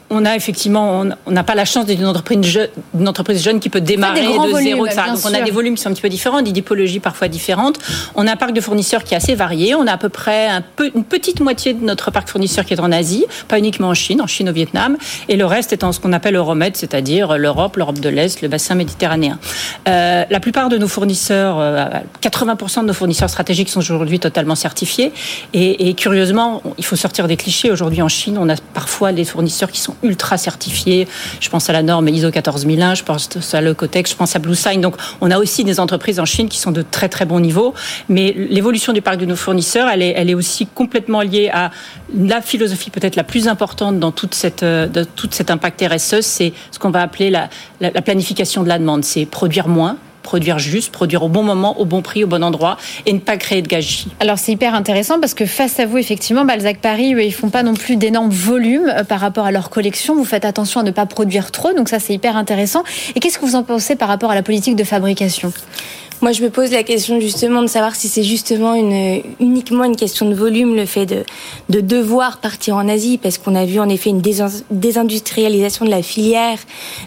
on 0.09 0.25
a 0.25 0.35
effectivement, 0.35 1.03
on 1.25 1.31
n'a 1.31 1.43
pas 1.43 1.55
la 1.55 1.65
chance 1.65 1.85
d'être 1.85 1.99
une 1.99 2.05
entreprise, 2.05 2.41
jeune, 2.43 2.69
une 2.97 3.07
entreprise 3.09 3.43
jeune 3.43 3.59
qui 3.59 3.69
peut 3.69 3.81
démarrer 3.81 4.21
de 4.21 4.57
zéro. 4.57 4.85
Donc 4.85 5.19
on 5.25 5.33
a 5.33 5.41
des 5.41 5.51
volumes 5.51 5.75
qui 5.75 5.81
sont 5.81 5.89
un 5.89 5.93
petit 5.93 6.01
peu 6.01 6.09
différents, 6.09 6.41
des 6.41 6.53
typologies 6.53 7.01
parfois 7.01 7.27
différentes. 7.27 7.77
On 8.15 8.25
a 8.25 8.31
un 8.31 8.35
parc 8.37 8.53
de 8.53 8.61
fournisseurs 8.61 9.03
qui 9.03 9.13
est 9.13 9.17
assez 9.17 9.35
varié. 9.35 9.75
On 9.75 9.85
a 9.85 9.91
à 9.91 9.97
peu 9.97 10.09
près 10.09 10.47
un 10.47 10.61
peu, 10.61 10.89
une 10.95 11.03
petite 11.03 11.41
moitié 11.41 11.73
de 11.73 11.83
notre 11.83 12.11
parc 12.11 12.29
fournisseur 12.29 12.63
qui 12.65 12.73
est 12.73 12.79
en 12.79 12.91
Asie, 12.91 13.25
pas 13.49 13.59
uniquement 13.59 13.89
en 13.89 13.93
Chine, 13.93 14.21
en 14.21 14.27
Chine 14.27 14.49
au 14.49 14.53
Vietnam, 14.53 14.97
et 15.27 15.35
le 15.35 15.45
reste 15.45 15.73
est 15.73 15.83
en 15.83 15.91
ce 15.91 15.99
qu'on 15.99 16.13
appelle 16.13 16.35
Euromed, 16.35 16.75
c'est-à-dire 16.77 17.37
l'Europe, 17.37 17.75
l'Europe 17.75 17.99
de 17.99 18.09
l'Est, 18.09 18.41
le 18.41 18.47
bassin 18.47 18.75
méditerranéen. 18.75 19.39
Euh, 19.89 20.23
la 20.29 20.39
plupart 20.39 20.69
de 20.69 20.77
nos 20.77 20.87
fournisseurs, 20.87 21.57
80% 22.21 22.79
euh, 22.79 22.81
de 22.81 22.87
nos 22.87 22.93
fournisseurs 22.93 23.29
stratégiques 23.29 23.69
sont 23.69 23.79
aujourd'hui 23.79 24.19
totalement 24.19 24.55
certifiés. 24.55 25.11
Et, 25.53 25.89
et 25.89 25.93
curieusement, 25.95 26.61
il 26.77 26.85
faut 26.85 26.95
sortir 26.95 27.27
des 27.27 27.35
clichés. 27.35 27.71
Aujourd'hui 27.71 28.01
en 28.01 28.07
Chine, 28.07 28.37
on 28.39 28.47
a 28.47 28.55
parfois 28.73 29.11
des 29.11 29.25
fournisseurs 29.25 29.71
qui 29.71 29.81
sont 29.81 29.95
ultra 30.03 30.37
certifiés. 30.37 31.07
Je 31.39 31.49
pense 31.49 31.69
à 31.69 31.73
la 31.73 31.83
norme 31.83 32.07
ISO 32.09 32.31
14001, 32.31 32.95
je 32.95 33.03
pense 33.03 33.53
à 33.53 33.61
Lecotex, 33.61 34.11
je 34.11 34.15
pense 34.15 34.35
à 34.35 34.39
BlueSign. 34.39 34.81
Donc, 34.81 34.95
on 35.21 35.31
a 35.31 35.37
aussi 35.37 35.63
des 35.63 35.79
entreprises 35.79 36.19
en 36.19 36.25
Chine 36.25 36.49
qui 36.49 36.59
sont 36.59 36.71
de 36.71 36.81
très 36.81 37.09
très 37.09 37.25
bons 37.25 37.39
niveaux. 37.39 37.73
Mais 38.09 38.33
l'évolution 38.49 38.93
du 38.93 39.01
parc 39.01 39.17
de 39.17 39.25
nos 39.25 39.35
fournisseurs, 39.35 39.89
elle 39.89 40.01
est, 40.01 40.13
elle 40.15 40.29
est 40.29 40.35
aussi 40.35 40.67
complètement 40.67 41.21
liée 41.21 41.49
à 41.53 41.71
la 42.15 42.41
philosophie 42.41 42.89
peut-être 42.89 43.15
la 43.15 43.23
plus 43.23 43.47
importante 43.47 43.99
dans 43.99 44.11
toute 44.11 44.33
cette, 44.33 44.63
euh, 44.63 44.87
de 44.87 45.03
tout 45.03 45.27
cet 45.31 45.51
impact 45.51 45.83
RSE, 45.87 46.21
c'est 46.21 46.53
ce 46.71 46.79
qu'on 46.79 46.89
va 46.89 47.01
appeler 47.01 47.29
la, 47.29 47.49
la 47.81 48.01
planification 48.01 48.63
de 48.63 48.69
la 48.69 48.79
demande. 48.79 49.03
C'est 49.03 49.25
produire 49.25 49.67
moins, 49.67 49.97
produire 50.27 50.59
juste, 50.59 50.91
produire 50.91 51.23
au 51.23 51.29
bon 51.29 51.41
moment, 51.41 51.79
au 51.79 51.85
bon 51.85 52.01
prix, 52.01 52.25
au 52.25 52.27
bon 52.27 52.43
endroit 52.43 52.75
et 53.05 53.13
ne 53.13 53.19
pas 53.19 53.37
créer 53.37 53.61
de 53.61 53.67
gâchis. 53.69 54.09
Alors 54.19 54.37
c'est 54.37 54.51
hyper 54.51 54.75
intéressant 54.75 55.21
parce 55.21 55.33
que 55.33 55.45
face 55.45 55.79
à 55.79 55.85
vous, 55.85 55.97
effectivement, 55.97 56.43
Balzac 56.43 56.79
Paris, 56.79 57.15
ils 57.17 57.33
font 57.33 57.49
pas 57.49 57.63
non 57.63 57.73
plus 57.73 57.95
d'énormes 57.95 58.29
volumes 58.29 58.91
euh, 58.93 59.05
par 59.05 59.21
rapport 59.21 59.45
à 59.45 59.51
leur 59.51 59.69
collection. 59.69 60.15
Vous 60.15 60.25
faites 60.25 60.43
attention 60.43 60.81
à 60.81 60.83
ne 60.83 60.91
pas 60.91 61.05
produire 61.05 61.51
trop, 61.51 61.71
donc 61.73 61.87
ça 61.87 61.99
c'est 61.99 62.13
hyper 62.13 62.35
intéressant. 62.35 62.83
Et 63.15 63.21
qu'est-ce 63.21 63.39
que 63.39 63.45
vous 63.45 63.55
en 63.55 63.63
pensez 63.63 63.95
par 63.95 64.09
rapport 64.09 64.29
à 64.29 64.35
la 64.35 64.43
politique 64.43 64.75
de 64.75 64.83
fabrication? 64.83 65.53
Moi, 66.21 66.31
je 66.31 66.41
me 66.41 66.49
pose 66.49 66.71
la 66.71 66.83
question 66.83 67.19
justement 67.19 67.61
de 67.61 67.67
savoir 67.67 67.95
si 67.95 68.07
c'est 68.07 68.23
justement 68.23 68.73
une, 68.73 69.21
uniquement 69.39 69.83
une 69.83 69.95
question 69.95 70.27
de 70.27 70.33
volume, 70.33 70.75
le 70.75 70.85
fait 70.85 71.05
de, 71.05 71.23
de 71.69 71.79
devoir 71.79 72.37
partir 72.37 72.75
en 72.75 72.87
Asie, 72.87 73.17
parce 73.17 73.37
qu'on 73.37 73.55
a 73.55 73.65
vu 73.65 73.79
en 73.79 73.87
effet 73.89 74.09
une 74.09 74.21
désindustrialisation 74.21 75.85
de 75.85 75.91
la 75.91 76.01
filière, 76.01 76.57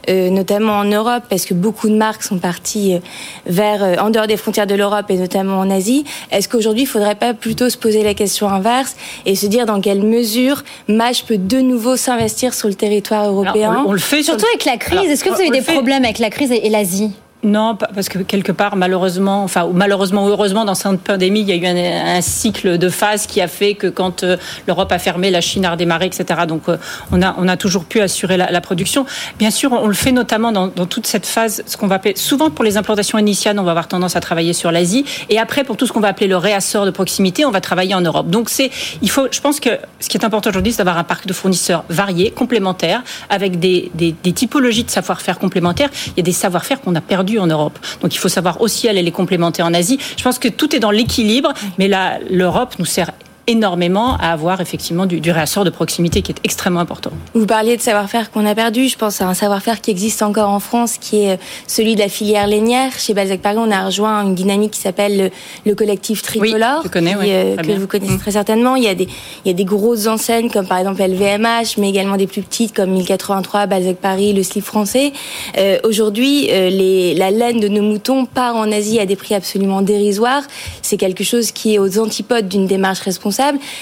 euh, 0.09 0.31
notamment 0.31 0.75
en 0.75 0.85
Europe, 0.85 1.25
parce 1.29 1.45
que 1.45 1.55
beaucoup 1.55 1.89
de 1.89 1.97
marques 1.97 2.23
sont 2.23 2.39
parties 2.39 2.95
euh, 2.95 2.99
vers 3.47 3.83
euh, 3.83 3.97
en 4.01 4.11
dehors 4.11 4.27
des 4.27 4.37
frontières 4.37 4.67
de 4.67 4.75
l'Europe 4.75 5.07
et 5.09 5.17
notamment 5.17 5.59
en 5.59 5.71
Asie. 5.71 6.05
Est-ce 6.31 6.49
qu'aujourd'hui, 6.49 6.83
il 6.83 6.87
faudrait 6.87 7.17
pas 7.17 7.35
plutôt 7.35 7.69
se 7.69 7.77
poser 7.77 8.05
la 8.05 8.15
question 8.15 8.49
inverse 8.49 8.97
et 9.27 9.35
se 9.35 9.47
dire 9.47 9.67
dans 9.67 9.81
quelle 9.81 10.03
mesure 10.03 10.62
Mage 10.89 11.25
peut 11.25 11.39
de 11.39 11.59
nouveau 11.59 11.97
s'investir 11.97 12.55
sur 12.55 12.69
le 12.69 12.75
territoire 12.75 13.27
européen 13.27 13.73
Alors, 13.73 13.89
on, 13.89 13.93
le 13.93 13.99
fait 13.99 14.23
surtout 14.23 14.47
avec 14.47 14.65
la 14.65 14.77
crise. 14.77 15.11
Est-ce 15.11 15.25
que 15.25 15.31
vous 15.31 15.41
avez 15.41 15.51
des 15.51 15.62
problèmes 15.62 16.05
avec 16.05 16.19
la 16.19 16.31
crise 16.31 16.53
et 16.53 16.69
l'Asie 16.69 17.11
non, 17.42 17.75
parce 17.76 18.10
que 18.10 18.19
quelque 18.19 18.52
part, 18.52 18.76
malheureusement, 18.76 19.42
enfin 19.42 19.69
malheureusement 19.72 20.26
ou 20.26 20.28
heureusement, 20.28 20.66
dans 20.66 20.75
cette 20.75 21.00
pandémie, 21.00 21.40
il 21.40 21.48
y 21.48 21.52
a 21.52 21.56
eu 21.56 21.66
un, 21.66 22.20
cycle 22.20 22.76
de 22.76 22.88
phase 22.90 23.26
qui 23.26 23.40
a 23.40 23.48
fait 23.48 23.75
que 23.75 23.87
quand 23.87 24.25
euh, 24.25 24.37
l'Europe 24.66 24.92
a 24.92 24.98
fermé, 24.98 25.31
la 25.31 25.40
Chine 25.40 25.64
a 25.64 25.70
redémarré, 25.70 26.06
etc. 26.06 26.40
Donc 26.46 26.69
euh, 26.69 26.76
on 27.12 27.22
a 27.22 27.34
on 27.38 27.48
a 27.48 27.56
toujours 27.56 27.84
pu 27.87 28.00
assurer 28.00 28.37
la, 28.37 28.60
production. 28.60 29.06
Bien 29.38 29.50
sûr, 29.50 29.72
on 29.72 29.87
le 29.87 29.94
fait 29.94 30.12
notamment 30.12 30.52
dans, 30.52 30.69
toute 30.69 31.06
cette 31.06 31.25
phase, 31.25 31.62
ce 31.66 31.78
qu'on 31.78 31.87
va 31.87 31.94
appeler 31.94 32.14
souvent 32.14 32.50
pour 32.50 32.64
les 32.64 32.76
implantations 32.76 33.16
initiales, 33.16 33.58
on 33.58 33.62
va 33.62 33.70
avoir 33.70 33.88
tendance 33.88 34.16
à 34.16 34.20
travailler 34.20 34.52
sur 34.52 34.70
l'Asie, 34.70 35.06
et 35.31 35.38
après 35.38 35.64
pour 35.64 35.78
tout 35.78 35.87
ce 35.87 35.92
qu'on 35.92 36.00
va 36.00 36.08
appeler 36.08 36.26
le 36.26 36.37
réassort 36.37 36.84
de 36.84 36.90
proximité, 36.90 37.46
on 37.46 37.50
va 37.50 37.62
travailler 37.62 37.94
en 37.94 38.02
Europe. 38.02 38.28
Donc 38.28 38.50
c'est, 38.50 38.70
il 39.00 39.10
faut, 39.10 39.28
je 39.31 39.40
pense 39.40 39.60
que 39.60 39.70
ce 39.98 40.10
qui 40.10 40.19
est 40.19 40.25
important 40.25 40.50
aujourd'hui, 40.50 40.72
c'est 40.72 40.78
d'avoir 40.78 40.98
un 40.98 41.04
parc 41.04 41.26
de 41.26 41.32
fournisseurs 41.32 41.84
variés, 41.88 42.31
complémentaires, 42.31 43.02
avec 43.31 43.58
des, 43.58 43.90
des, 43.94 44.32
typologies 44.32 44.84
de 44.84 44.90
savoir-faire 44.90 45.38
complémentaires. 45.38 45.90
Il 46.08 46.19
y 46.19 46.20
a 46.20 46.22
des 46.22 46.32
savoir-faire 46.32 46.81
qu'on 46.81 46.94
a 46.94 47.00
en 47.38 47.47
Europe. 47.47 47.79
Donc 48.03 48.15
il 48.15 48.19
faut 48.19 48.29
savoir 48.29 48.61
aussi 48.61 48.88
aller 48.88 49.03
les 49.03 49.12
complémenter 49.12 49.62
en 49.62 49.75
Asie. 49.75 49.99
Je 50.17 50.23
pense 50.23 50.38
que 50.38 50.49
tout 50.49 50.75
est 50.75 50.81
dans 50.81 50.91
l'équilibre, 50.91 51.53
mais 51.79 51.88
là, 51.88 52.19
l'Europe 52.31 52.75
nous 52.79 52.85
sert 52.85 53.12
énormément 53.50 54.17
à 54.17 54.31
avoir 54.31 54.61
effectivement 54.61 55.06
du, 55.06 55.20
du, 55.20 55.32
réassort 55.32 55.64
de 55.64 55.70
proximité 55.70 56.23
qui 56.23 56.31
est 56.31 56.38
extrêmement 56.44 56.79
important. 56.79 57.11
Vous 57.35 57.47
parliez 57.47 57.76
de 57.76 57.82
savoir-faire 57.82 58.31
qu'on 58.31 58.47
a 58.47 58.55
perdu. 58.55 58.88
Je 58.88 58.97
pense 58.97 59.20
à 59.20 59.26
un 59.26 59.35
savoir-faire 59.35 59.81
qui 59.81 59.91
existe 59.91 60.23
encore 60.23 60.50
en 60.50 60.61
France, 60.61 60.99
qui 60.99 61.25
est 61.25 61.41
celui 61.67 61.97
de 61.97 62.00
la 62.00 62.08
filière 62.08 62.47
lainière. 62.47 62.93
Chez 62.97 63.12
Balzac 63.12 63.41
Paris, 63.41 63.56
on 63.58 63.70
a 63.73 63.85
rejoint 63.85 64.23
une 64.23 64.37
dynamique 64.37 64.73
qui 64.73 64.81
s'appelle 64.81 65.32
le, 65.67 65.75
collectif 65.75 66.23
Tricolore, 66.23 66.82
oui, 66.85 66.91
connais, 66.91 67.17
euh, 67.17 67.56
que 67.56 67.73
vous 67.73 67.88
connaissez 67.88 68.14
mmh. 68.14 68.20
très 68.20 68.31
certainement. 68.31 68.76
Il 68.76 68.85
y, 68.85 68.88
a 68.88 68.94
des, 68.94 69.08
il 69.44 69.49
y 69.49 69.50
a 69.50 69.55
des 69.55 69.64
grosses 69.64 70.06
enseignes 70.06 70.50
comme 70.50 70.67
par 70.67 70.79
exemple 70.79 71.02
LVMH, 71.02 71.78
mais 71.78 71.88
également 71.88 72.16
des 72.16 72.28
plus 72.28 72.42
petites 72.42 72.73
comme 72.73 72.90
1083, 72.90 73.66
Balzac 73.66 73.97
Paris, 73.97 74.33
le 74.33 74.45
slip 74.45 74.64
français. 74.64 75.12
Euh, 75.59 75.78
Aujourd'hui, 75.83 76.49
euh, 76.50 77.14
la 77.16 77.30
laine 77.33 77.59
de 77.59 77.66
nos 77.66 77.83
moutons 77.83 78.26
part 78.26 78.54
en 78.54 78.71
Asie 78.71 79.00
à 79.00 79.07
des 79.07 79.16
prix 79.16 79.35
absolument 79.35 79.83
dérisoires. 79.83 80.42
C'est 80.83 80.99
quelque 80.99 81.25
chose 81.25 81.50
qui 81.50 81.75
est 81.75 81.78
aux 81.78 81.99
antipodes 81.99 82.47
d'une 82.47 82.66
démarche 82.66 83.00
responsable 83.00 83.39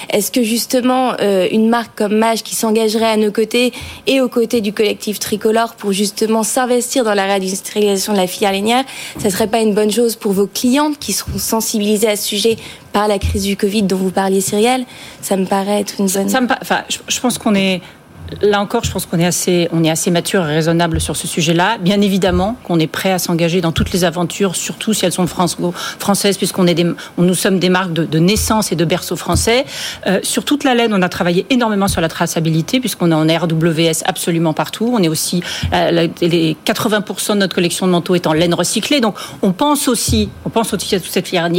est-ce 0.09 0.31
que 0.31 0.43
justement 0.43 1.13
euh, 1.19 1.47
une 1.51 1.69
marque 1.69 1.97
comme 1.97 2.15
Mage 2.15 2.43
qui 2.43 2.55
s'engagerait 2.55 3.09
à 3.09 3.17
nos 3.17 3.31
côtés 3.31 3.73
et 4.07 4.21
aux 4.21 4.29
côtés 4.29 4.61
du 4.61 4.73
collectif 4.73 5.19
tricolore 5.19 5.75
pour 5.75 5.91
justement 5.91 6.43
s'investir 6.43 7.03
dans 7.03 7.13
la 7.13 7.25
réindustrialisation 7.25 8.13
de 8.13 8.17
la 8.17 8.27
filière 8.27 8.51
lainière, 8.51 8.83
ça 9.17 9.29
serait 9.29 9.47
pas 9.47 9.59
une 9.59 9.73
bonne 9.73 9.91
chose 9.91 10.15
pour 10.15 10.31
vos 10.31 10.47
clientes 10.47 10.97
qui 10.99 11.13
seront 11.13 11.37
sensibilisées 11.37 12.09
à 12.09 12.15
ce 12.15 12.27
sujet 12.27 12.57
par 12.93 13.07
la 13.07 13.19
crise 13.19 13.43
du 13.43 13.55
Covid 13.55 13.83
dont 13.83 13.97
vous 13.97 14.11
parliez, 14.11 14.41
Cyrielle? 14.41 14.85
Ça 15.21 15.35
me 15.37 15.45
paraît 15.45 15.81
être 15.81 15.95
une 15.99 16.07
bonne. 16.07 16.29
Ça 16.29 16.41
me, 16.41 16.47
enfin, 16.61 16.83
je 17.07 17.19
pense 17.19 17.37
qu'on 17.37 17.55
est 17.55 17.81
là 18.41 18.61
encore, 18.61 18.83
je 18.83 18.91
pense 18.91 19.05
qu'on 19.05 19.19
est 19.19 19.25
assez, 19.25 19.67
on 19.71 19.83
est 19.83 19.89
assez 19.89 20.11
mature 20.11 20.47
et 20.47 20.55
raisonnable 20.55 21.01
sur 21.01 21.15
ce 21.15 21.27
sujet-là. 21.27 21.77
Bien 21.79 22.01
évidemment 22.01 22.57
qu'on 22.63 22.79
est 22.79 22.87
prêt 22.87 23.11
à 23.11 23.19
s'engager 23.19 23.61
dans 23.61 23.71
toutes 23.71 23.91
les 23.91 24.03
aventures, 24.03 24.55
surtout 24.55 24.93
si 24.93 25.05
elles 25.05 25.11
sont 25.11 25.27
françaises, 25.27 26.37
puisqu'on 26.37 26.67
est 26.67 26.73
des, 26.73 26.85
nous 27.17 27.33
sommes 27.33 27.59
des 27.59 27.69
marques 27.69 27.93
de, 27.93 28.19
naissance 28.19 28.71
et 28.71 28.75
de 28.75 28.85
berceau 28.85 29.15
français. 29.15 29.65
Euh, 30.07 30.19
sur 30.23 30.45
toute 30.45 30.63
la 30.63 30.75
laine, 30.75 30.93
on 30.93 31.01
a 31.01 31.09
travaillé 31.09 31.45
énormément 31.49 31.87
sur 31.87 32.01
la 32.01 32.09
traçabilité, 32.09 32.79
puisqu'on 32.79 33.11
est 33.11 33.13
en 33.13 33.25
RWS 33.25 34.03
absolument 34.05 34.53
partout. 34.53 34.91
On 34.93 35.01
est 35.01 35.07
aussi, 35.09 35.41
les 35.71 36.57
80% 36.65 37.33
de 37.33 37.37
notre 37.39 37.55
collection 37.55 37.87
de 37.87 37.91
manteaux 37.91 38.15
est 38.15 38.27
en 38.27 38.33
laine 38.33 38.53
recyclée. 38.53 39.01
Donc, 39.01 39.15
on 39.41 39.51
pense 39.51 39.87
aussi, 39.87 40.29
on 40.45 40.49
pense 40.49 40.73
aussi 40.73 40.95
à 40.95 40.99
toute 40.99 41.11
cette 41.11 41.27
filière 41.27 41.49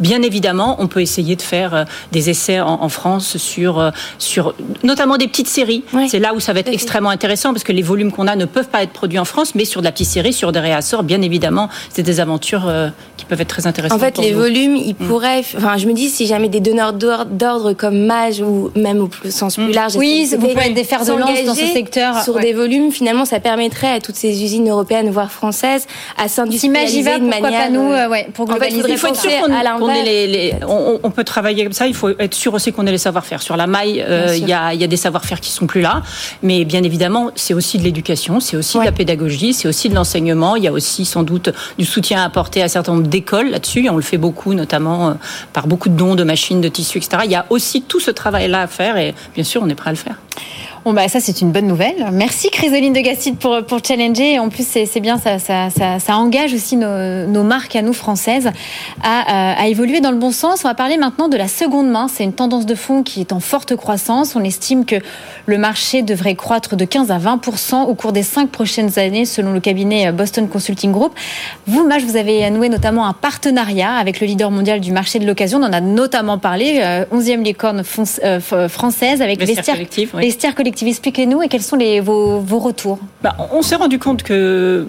Bien 0.00 0.22
évidemment, 0.22 0.76
on 0.78 0.86
peut 0.86 1.00
essayer 1.00 1.36
de 1.36 1.42
faire 1.42 1.74
euh, 1.74 1.84
des 2.12 2.30
essais 2.30 2.60
en, 2.60 2.88
France 2.88 3.36
sur, 3.36 3.78
euh, 3.78 3.90
sur 4.18 4.54
notamment 4.82 5.16
des 5.16 5.28
petites 5.28 5.48
séries. 5.48 5.84
C'est 6.16 6.22
là 6.22 6.32
où 6.32 6.40
ça 6.40 6.54
va 6.54 6.60
être 6.60 6.72
extrêmement 6.72 7.10
intéressant 7.10 7.52
parce 7.52 7.62
que 7.62 7.72
les 7.72 7.82
volumes 7.82 8.10
qu'on 8.10 8.26
a 8.26 8.36
ne 8.36 8.46
peuvent 8.46 8.68
pas 8.68 8.82
être 8.82 8.92
produits 8.92 9.18
en 9.18 9.26
France, 9.26 9.54
mais 9.54 9.66
sur 9.66 9.82
de 9.82 9.84
la 9.84 9.92
petite 9.92 10.08
série, 10.08 10.32
sur 10.32 10.50
des 10.50 10.60
réassorts, 10.60 11.02
bien 11.02 11.20
évidemment, 11.20 11.68
c'est 11.90 12.02
des 12.02 12.20
aventures 12.20 12.66
euh, 12.66 12.88
qui 13.18 13.26
peuvent 13.26 13.42
être 13.42 13.48
très 13.48 13.66
intéressantes. 13.66 14.00
En 14.00 14.02
fait, 14.02 14.16
les 14.16 14.32
volumes, 14.32 14.76
ils 14.76 14.94
mm. 14.98 15.08
pourraient. 15.08 15.42
Enfin, 15.58 15.76
je 15.76 15.86
me 15.86 15.92
dis, 15.92 16.08
si 16.08 16.26
jamais 16.26 16.48
des 16.48 16.60
donneurs 16.60 16.94
d'ordre 16.94 17.74
comme 17.74 18.06
Mage 18.06 18.40
ou 18.40 18.70
même 18.74 19.02
au 19.02 19.10
sens 19.28 19.56
plus 19.56 19.66
mm. 19.66 19.72
large, 19.72 19.96
oui, 19.96 20.26
vous 20.30 20.48
pouvez 20.48 20.68
être 20.68 20.74
des 20.74 20.84
fers 20.84 21.04
de 21.04 21.12
lance 21.12 21.44
dans 21.44 21.54
ce 21.54 21.66
secteur 21.66 22.22
sur 22.22 22.38
des 22.38 22.54
volumes. 22.54 22.90
Finalement, 22.92 23.26
ça 23.26 23.38
permettrait 23.38 23.92
à 23.92 24.00
toutes 24.00 24.16
ces 24.16 24.42
usines 24.42 24.70
européennes, 24.70 25.10
voire 25.10 25.30
françaises, 25.30 25.86
à 26.16 26.28
s'industrialiser 26.28 27.18
de 27.18 27.24
manière. 27.26 27.64
Pas 27.64 27.68
nous, 27.68 27.92
euh, 27.92 28.08
ouais, 28.08 28.26
pour 28.32 28.46
globaliser. 28.46 28.80
En 28.80 28.86
fait, 28.86 28.92
il 28.92 28.98
faut 28.98 29.08
être 29.08 29.20
sûr 29.20 29.30
qu'on 29.78 29.86
les, 29.92 30.26
les, 30.26 30.54
on, 30.66 30.98
on, 31.02 31.10
peut 31.10 31.24
travailler 31.24 31.64
comme 31.64 31.74
ça. 31.74 31.86
Il 31.86 31.94
faut 31.94 32.08
être 32.08 32.34
sûr 32.34 32.54
aussi 32.54 32.72
qu'on 32.72 32.86
ait 32.86 32.90
les 32.92 32.96
savoir-faire. 32.96 33.42
Sur 33.42 33.58
la 33.58 33.66
maille, 33.66 34.02
euh, 34.08 34.34
il 34.34 34.48
y, 34.48 34.54
a, 34.54 34.72
y, 34.72 34.82
a, 34.82 34.86
des 34.86 34.96
savoir-faire 34.96 35.40
qui 35.40 35.50
sont 35.50 35.66
plus 35.66 35.80
là, 35.80 36.02
mais 36.42 36.64
bien 36.64 36.82
évidemment, 36.82 37.30
c'est 37.34 37.54
aussi 37.54 37.78
de 37.78 37.82
l'éducation, 37.82 38.40
c'est 38.40 38.56
aussi 38.56 38.78
de 38.78 38.84
la 38.84 38.92
pédagogie, 38.92 39.52
c'est 39.52 39.68
aussi 39.68 39.88
de 39.88 39.94
l'enseignement. 39.94 40.56
Il 40.56 40.64
y 40.64 40.68
a 40.68 40.72
aussi 40.72 41.04
sans 41.04 41.22
doute 41.22 41.50
du 41.78 41.84
soutien 41.84 42.22
à 42.22 42.24
apporter 42.24 42.62
à 42.62 42.66
un 42.66 42.68
certain 42.68 42.92
nombre 42.92 43.08
d'écoles 43.08 43.50
là-dessus. 43.50 43.84
Et 43.84 43.90
on 43.90 43.96
le 43.96 44.02
fait 44.02 44.18
beaucoup, 44.18 44.54
notamment 44.54 45.10
euh, 45.10 45.14
par 45.52 45.66
beaucoup 45.66 45.88
de 45.88 45.96
dons 45.96 46.14
de 46.14 46.24
machines, 46.24 46.60
de 46.60 46.68
tissus, 46.68 46.98
etc. 46.98 47.22
Il 47.24 47.30
y 47.30 47.34
a 47.34 47.46
aussi 47.50 47.82
tout 47.82 48.00
ce 48.00 48.10
travail-là 48.10 48.62
à 48.62 48.66
faire, 48.66 48.96
et 48.96 49.14
bien 49.34 49.44
sûr, 49.44 49.62
on 49.62 49.68
est 49.68 49.74
prêt 49.74 49.90
à 49.90 49.92
le 49.92 49.98
faire. 49.98 50.16
Bon, 50.86 50.92
bah, 50.92 51.08
ça, 51.08 51.18
c'est 51.18 51.40
une 51.40 51.50
bonne 51.50 51.66
nouvelle. 51.66 52.10
Merci, 52.12 52.48
Chrysoline 52.48 52.92
de 52.92 53.00
Gastide, 53.00 53.38
pour, 53.38 53.60
pour 53.64 53.80
challenger. 53.84 54.38
En 54.38 54.50
plus, 54.50 54.64
c'est 54.64 55.00
bien, 55.00 55.18
ça, 55.18 55.40
ça, 55.40 55.68
ça, 55.68 55.98
ça, 55.98 56.16
engage 56.16 56.54
aussi 56.54 56.76
nos, 56.76 57.26
nos, 57.26 57.42
marques 57.42 57.74
à 57.74 57.82
nous 57.82 57.92
françaises 57.92 58.52
à, 59.02 59.60
à, 59.60 59.66
évoluer 59.66 60.00
dans 60.00 60.12
le 60.12 60.16
bon 60.16 60.30
sens. 60.30 60.64
On 60.64 60.68
va 60.68 60.74
parler 60.74 60.96
maintenant 60.96 61.26
de 61.26 61.36
la 61.36 61.48
seconde 61.48 61.90
main. 61.90 62.06
C'est 62.06 62.22
une 62.22 62.32
tendance 62.32 62.66
de 62.66 62.76
fond 62.76 63.02
qui 63.02 63.20
est 63.20 63.32
en 63.32 63.40
forte 63.40 63.74
croissance. 63.74 64.36
On 64.36 64.44
estime 64.44 64.84
que 64.84 64.94
le 65.46 65.58
marché 65.58 66.02
devrait 66.02 66.36
croître 66.36 66.76
de 66.76 66.84
15 66.84 67.10
à 67.10 67.18
20% 67.18 67.86
au 67.86 67.94
cours 67.96 68.12
des 68.12 68.22
cinq 68.22 68.50
prochaines 68.50 68.96
années, 68.96 69.24
selon 69.24 69.52
le 69.52 69.58
cabinet 69.58 70.12
Boston 70.12 70.48
Consulting 70.48 70.92
Group. 70.92 71.14
Vous, 71.66 71.84
Maj, 71.84 72.04
vous 72.04 72.16
avez 72.16 72.48
noué 72.50 72.68
notamment 72.68 73.08
un 73.08 73.12
partenariat 73.12 73.92
avec 73.94 74.20
le 74.20 74.28
leader 74.28 74.52
mondial 74.52 74.78
du 74.78 74.92
marché 74.92 75.18
de 75.18 75.26
l'occasion. 75.26 75.58
On 75.58 75.64
en 75.64 75.72
a 75.72 75.80
notamment 75.80 76.38
parlé, 76.38 76.78
11e 77.12 77.40
euh, 77.40 77.42
licorne 77.42 77.82
euh, 78.22 78.68
française 78.68 79.20
avec 79.20 79.40
Vestiaire 80.12 80.54
Collective. 80.54 80.75
Expliquez-nous 80.82 81.42
et 81.42 81.48
quels 81.48 81.62
sont 81.62 81.76
vos 82.40 82.58
retours. 82.58 82.98
Bah, 83.22 83.36
On 83.52 83.62
s'est 83.62 83.76
rendu 83.76 83.98
compte 83.98 84.22
que 84.22 84.86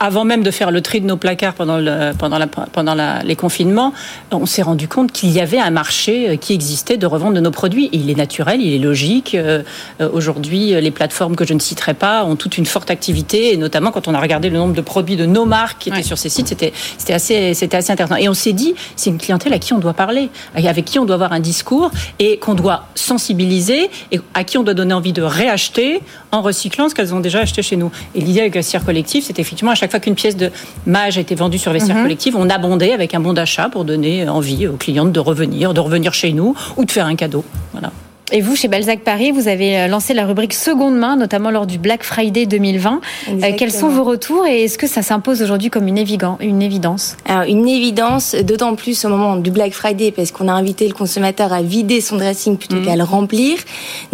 avant 0.00 0.24
même 0.24 0.42
de 0.42 0.50
faire 0.50 0.70
le 0.70 0.80
tri 0.80 1.00
de 1.00 1.06
nos 1.06 1.16
placards 1.16 1.54
pendant, 1.54 1.78
le, 1.78 2.12
pendant, 2.18 2.38
la, 2.38 2.46
pendant 2.46 2.94
la, 2.94 3.22
les 3.22 3.36
confinements, 3.36 3.92
on 4.32 4.46
s'est 4.46 4.62
rendu 4.62 4.88
compte 4.88 5.12
qu'il 5.12 5.30
y 5.30 5.40
avait 5.40 5.58
un 5.58 5.70
marché 5.70 6.30
euh, 6.30 6.36
qui 6.36 6.54
existait 6.54 6.96
de 6.96 7.06
revente 7.06 7.34
de 7.34 7.40
nos 7.40 7.50
produits. 7.50 7.90
il 7.92 8.10
est 8.10 8.14
naturel, 8.16 8.60
il 8.60 8.74
est 8.74 8.78
logique. 8.78 9.34
Euh, 9.34 9.62
euh, 10.00 10.08
aujourd'hui, 10.12 10.80
les 10.80 10.90
plateformes 10.90 11.36
que 11.36 11.44
je 11.44 11.54
ne 11.54 11.58
citerai 11.58 11.94
pas 11.94 12.24
ont 12.24 12.36
toute 12.36 12.56
une 12.56 12.66
forte 12.66 12.90
activité, 12.90 13.52
et 13.52 13.56
notamment 13.56 13.90
quand 13.90 14.08
on 14.08 14.14
a 14.14 14.20
regardé 14.20 14.48
le 14.50 14.58
nombre 14.58 14.74
de 14.74 14.80
produits 14.80 15.16
de 15.16 15.26
nos 15.26 15.44
marques 15.44 15.82
qui 15.82 15.88
étaient 15.90 16.02
sur 16.02 16.18
ces 16.18 16.28
sites, 16.28 16.48
c'était 16.48 16.72
assez, 17.12 17.50
assez 17.50 17.92
intéressant. 17.92 18.16
Et 18.16 18.28
on 18.28 18.34
s'est 18.34 18.52
dit, 18.52 18.74
c'est 18.96 19.10
une 19.10 19.18
clientèle 19.18 19.52
à 19.52 19.58
qui 19.58 19.72
on 19.72 19.78
doit 19.78 19.94
parler, 19.94 20.30
avec 20.54 20.84
qui 20.84 20.98
on 20.98 21.04
doit 21.04 21.14
avoir 21.14 21.32
un 21.32 21.40
discours 21.40 21.90
et 22.18 22.38
qu'on 22.38 22.54
doit 22.54 22.86
sensibiliser 22.94 23.90
et 24.12 24.20
à 24.34 24.44
qui 24.44 24.58
on 24.58 24.62
doit 24.62 24.74
donner 24.74 24.94
envie 24.94 25.12
de 25.12 25.22
réacheter 25.22 26.00
en 26.32 26.42
recyclant 26.42 26.88
ce 26.88 26.94
qu'elles 26.94 27.14
ont 27.14 27.20
déjà 27.20 27.40
acheté 27.40 27.62
chez 27.62 27.76
nous. 27.76 27.90
Et 28.14 28.20
l'idée 28.20 28.40
avec 28.40 28.54
Vestiaire 28.54 28.84
Collectif, 28.84 29.24
c'est 29.26 29.38
effectivement 29.38 29.73
à 29.74 29.76
chaque 29.76 29.90
fois 29.90 30.00
qu'une 30.00 30.14
pièce 30.14 30.36
de 30.36 30.50
mage 30.86 31.18
a 31.18 31.20
été 31.20 31.34
vendue 31.34 31.58
sur 31.58 31.72
Vestiaire 31.72 31.96
mhm. 31.96 32.04
Collectif, 32.04 32.34
on 32.36 32.48
abondait 32.48 32.92
avec 32.92 33.14
un 33.14 33.20
bon 33.20 33.32
d'achat 33.32 33.68
pour 33.68 33.84
donner 33.84 34.28
envie 34.28 34.66
aux 34.68 34.76
clientes 34.76 35.12
de 35.12 35.20
revenir, 35.20 35.74
de 35.74 35.80
revenir 35.80 36.14
chez 36.14 36.32
nous 36.32 36.54
ou 36.76 36.84
de 36.84 36.90
faire 36.90 37.06
un 37.06 37.16
cadeau. 37.16 37.44
Voilà. 37.72 37.90
Et 38.32 38.40
vous, 38.40 38.56
chez 38.56 38.68
Balzac 38.68 39.00
Paris, 39.00 39.32
vous 39.32 39.48
avez 39.48 39.78
euh, 39.78 39.86
lancé 39.86 40.14
la 40.14 40.24
rubrique 40.24 40.54
seconde 40.54 40.96
main, 40.96 41.14
notamment 41.14 41.50
lors 41.50 41.66
du 41.66 41.78
Black 41.78 42.02
Friday 42.02 42.46
2020. 42.46 43.02
Euh, 43.28 43.52
quels 43.54 43.70
sont 43.70 43.90
vos 43.90 44.02
retours 44.02 44.46
et 44.46 44.64
est-ce 44.64 44.78
que 44.78 44.86
ça 44.86 45.02
s'impose 45.02 45.42
aujourd'hui 45.42 45.68
comme 45.68 45.86
une, 45.88 45.98
une 46.40 46.62
évidence? 46.62 47.18
Alors, 47.26 47.42
une 47.42 47.68
évidence, 47.68 48.34
d'autant 48.34 48.76
plus 48.76 49.04
au 49.04 49.10
moment 49.10 49.36
du 49.36 49.50
Black 49.50 49.74
Friday, 49.74 50.10
parce 50.10 50.32
qu'on 50.32 50.48
a 50.48 50.52
invité 50.52 50.88
le 50.88 50.94
consommateur 50.94 51.52
à 51.52 51.60
vider 51.60 52.00
son 52.00 52.16
dressing 52.16 52.56
plutôt 52.56 52.76
mmh. 52.76 52.86
qu'à 52.86 52.96
le 52.96 53.04
remplir. 53.04 53.58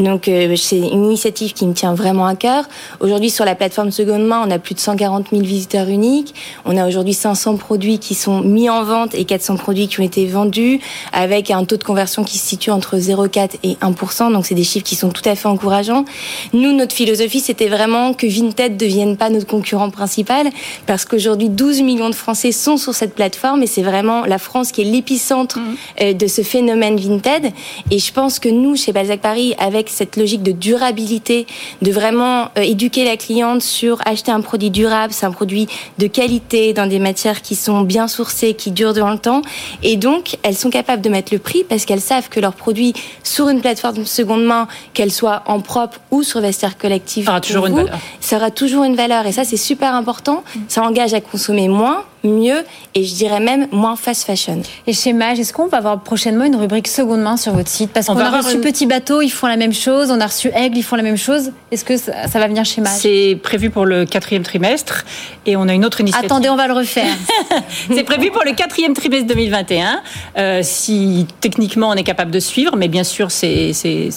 Donc, 0.00 0.26
euh, 0.26 0.56
c'est 0.56 0.78
une 0.78 1.04
initiative 1.04 1.52
qui 1.52 1.64
me 1.64 1.72
tient 1.72 1.94
vraiment 1.94 2.26
à 2.26 2.34
cœur. 2.34 2.64
Aujourd'hui, 2.98 3.30
sur 3.30 3.44
la 3.44 3.54
plateforme 3.54 3.92
seconde 3.92 4.26
main, 4.26 4.42
on 4.44 4.50
a 4.50 4.58
plus 4.58 4.74
de 4.74 4.80
140 4.80 5.28
000 5.30 5.42
visiteurs 5.42 5.88
uniques. 5.88 6.34
On 6.64 6.76
a 6.76 6.88
aujourd'hui 6.88 7.14
500 7.14 7.58
produits 7.58 8.00
qui 8.00 8.16
sont 8.16 8.40
mis 8.40 8.68
en 8.68 8.82
vente 8.82 9.14
et 9.14 9.24
400 9.24 9.56
produits 9.56 9.86
qui 9.86 10.00
ont 10.00 10.04
été 10.04 10.26
vendus, 10.26 10.80
avec 11.12 11.52
un 11.52 11.64
taux 11.64 11.76
de 11.76 11.84
conversion 11.84 12.24
qui 12.24 12.38
se 12.38 12.46
situe 12.48 12.72
entre 12.72 12.96
0,4 12.96 13.50
et 13.62 13.76
1 13.80 13.92
donc 14.30 14.46
c'est 14.46 14.54
des 14.54 14.64
chiffres 14.64 14.84
qui 14.84 14.96
sont 14.96 15.10
tout 15.10 15.26
à 15.28 15.34
fait 15.34 15.48
encourageants. 15.48 16.04
Nous, 16.52 16.72
notre 16.72 16.94
philosophie, 16.94 17.40
c'était 17.40 17.68
vraiment 17.68 18.14
que 18.14 18.26
Vinted 18.26 18.72
ne 18.72 18.78
devienne 18.78 19.16
pas 19.16 19.30
notre 19.30 19.46
concurrent 19.46 19.90
principal, 19.90 20.48
parce 20.86 21.04
qu'aujourd'hui, 21.04 21.48
12 21.48 21.82
millions 21.82 22.08
de 22.08 22.14
Français 22.14 22.52
sont 22.52 22.76
sur 22.76 22.94
cette 22.94 23.14
plateforme, 23.14 23.62
et 23.62 23.66
c'est 23.66 23.82
vraiment 23.82 24.24
la 24.24 24.38
France 24.38 24.72
qui 24.72 24.82
est 24.82 24.84
l'épicentre 24.84 25.58
mmh. 25.58 25.76
euh, 26.00 26.12
de 26.14 26.26
ce 26.26 26.42
phénomène 26.42 26.98
Vinted. 26.98 27.52
Et 27.90 27.98
je 27.98 28.12
pense 28.12 28.38
que 28.38 28.48
nous, 28.48 28.76
chez 28.76 28.92
Balzac 28.92 29.20
Paris, 29.20 29.54
avec 29.58 29.88
cette 29.90 30.16
logique 30.16 30.42
de 30.42 30.52
durabilité, 30.52 31.46
de 31.82 31.90
vraiment 31.90 32.48
euh, 32.56 32.62
éduquer 32.62 33.04
la 33.04 33.16
cliente 33.16 33.62
sur 33.62 33.98
acheter 34.06 34.32
un 34.32 34.40
produit 34.40 34.70
durable, 34.70 35.12
c'est 35.12 35.26
un 35.26 35.32
produit 35.32 35.68
de 35.98 36.06
qualité, 36.06 36.72
dans 36.72 36.86
des 36.86 36.98
matières 36.98 37.42
qui 37.42 37.54
sont 37.54 37.82
bien 37.82 38.08
sourcées, 38.08 38.54
qui 38.54 38.70
durent 38.70 38.94
dans 38.94 39.10
le 39.10 39.18
temps, 39.18 39.42
et 39.82 39.96
donc 39.96 40.38
elles 40.42 40.56
sont 40.56 40.70
capables 40.70 41.02
de 41.02 41.10
mettre 41.10 41.32
le 41.32 41.38
prix 41.38 41.64
parce 41.68 41.84
qu'elles 41.84 42.00
savent 42.00 42.28
que 42.28 42.40
leurs 42.40 42.54
produits 42.54 42.94
sur 43.22 43.48
une 43.48 43.60
plateforme 43.60 43.89
seconde 44.04 44.44
main, 44.44 44.68
qu'elle 44.94 45.12
soit 45.12 45.42
en 45.46 45.60
propre 45.60 45.98
ou 46.10 46.22
sur 46.22 46.40
vestiaire 46.40 46.78
collectif, 46.78 47.26
ça 47.26 47.32
aura 47.32 47.40
toujours 47.40 47.66
une 47.66 47.76
valeur. 47.76 47.98
Ça 48.20 48.36
aura 48.36 48.50
toujours 48.50 48.84
une 48.84 48.96
valeur 48.96 49.26
et 49.26 49.32
ça 49.32 49.44
c'est 49.44 49.56
super 49.56 49.94
important. 49.94 50.42
Ça 50.68 50.82
engage 50.82 51.14
à 51.14 51.20
consommer 51.20 51.68
moins, 51.68 52.04
mieux 52.24 52.64
et 52.94 53.04
je 53.04 53.14
dirais 53.14 53.40
même 53.40 53.68
moins 53.72 53.96
fast 53.96 54.24
fashion. 54.24 54.62
Et 54.86 54.92
chez 54.92 55.12
Mage, 55.12 55.38
est-ce 55.38 55.52
qu'on 55.52 55.66
va 55.66 55.78
avoir 55.78 56.00
prochainement 56.00 56.44
une 56.44 56.56
rubrique 56.56 56.88
seconde 56.88 57.20
main 57.20 57.36
sur 57.36 57.52
votre 57.52 57.68
site? 57.68 57.90
Parce 57.92 58.06
qu'on 58.06 58.18
a 58.18 58.30
reçu 58.30 58.58
Petit 58.58 58.86
Bateau, 58.86 59.22
ils 59.22 59.30
font 59.30 59.46
la 59.46 59.56
même 59.56 59.72
chose, 59.72 60.10
on 60.10 60.20
a 60.20 60.26
reçu 60.26 60.50
Aigle, 60.54 60.76
ils 60.78 60.82
font 60.82 60.96
la 60.96 61.02
même 61.02 61.16
chose. 61.16 61.52
Est-ce 61.70 61.84
que 61.84 61.96
ça, 61.96 62.26
va 62.34 62.46
venir 62.48 62.64
chez 62.64 62.80
Mage 62.80 62.98
C'est 62.98 63.38
prévu 63.42 63.70
pour 63.70 63.86
le 63.86 64.04
quatrième 64.04 64.42
trimestre 64.42 65.04
et 65.46 65.56
on 65.56 65.68
a 65.68 65.74
une 65.74 65.84
autre 65.84 66.00
initiative. 66.00 66.26
Attendez, 66.26 66.48
on 66.48 66.56
va 66.56 66.66
le 66.66 66.74
refaire. 66.74 67.12
c'est 67.94 68.04
prévu 68.04 68.30
pour 68.30 68.44
le 68.44 68.52
quatrième 68.52 68.94
trimestre 68.94 69.26
2021, 69.26 70.02
euh, 70.36 70.60
si 70.62 71.26
techniquement 71.40 71.88
on 71.90 71.94
est 71.94 72.02
capable 72.02 72.30
de 72.30 72.40
suivre, 72.40 72.76
mais 72.76 72.88
bien 72.88 73.04
sûr 73.04 73.30
c'est 73.30 73.72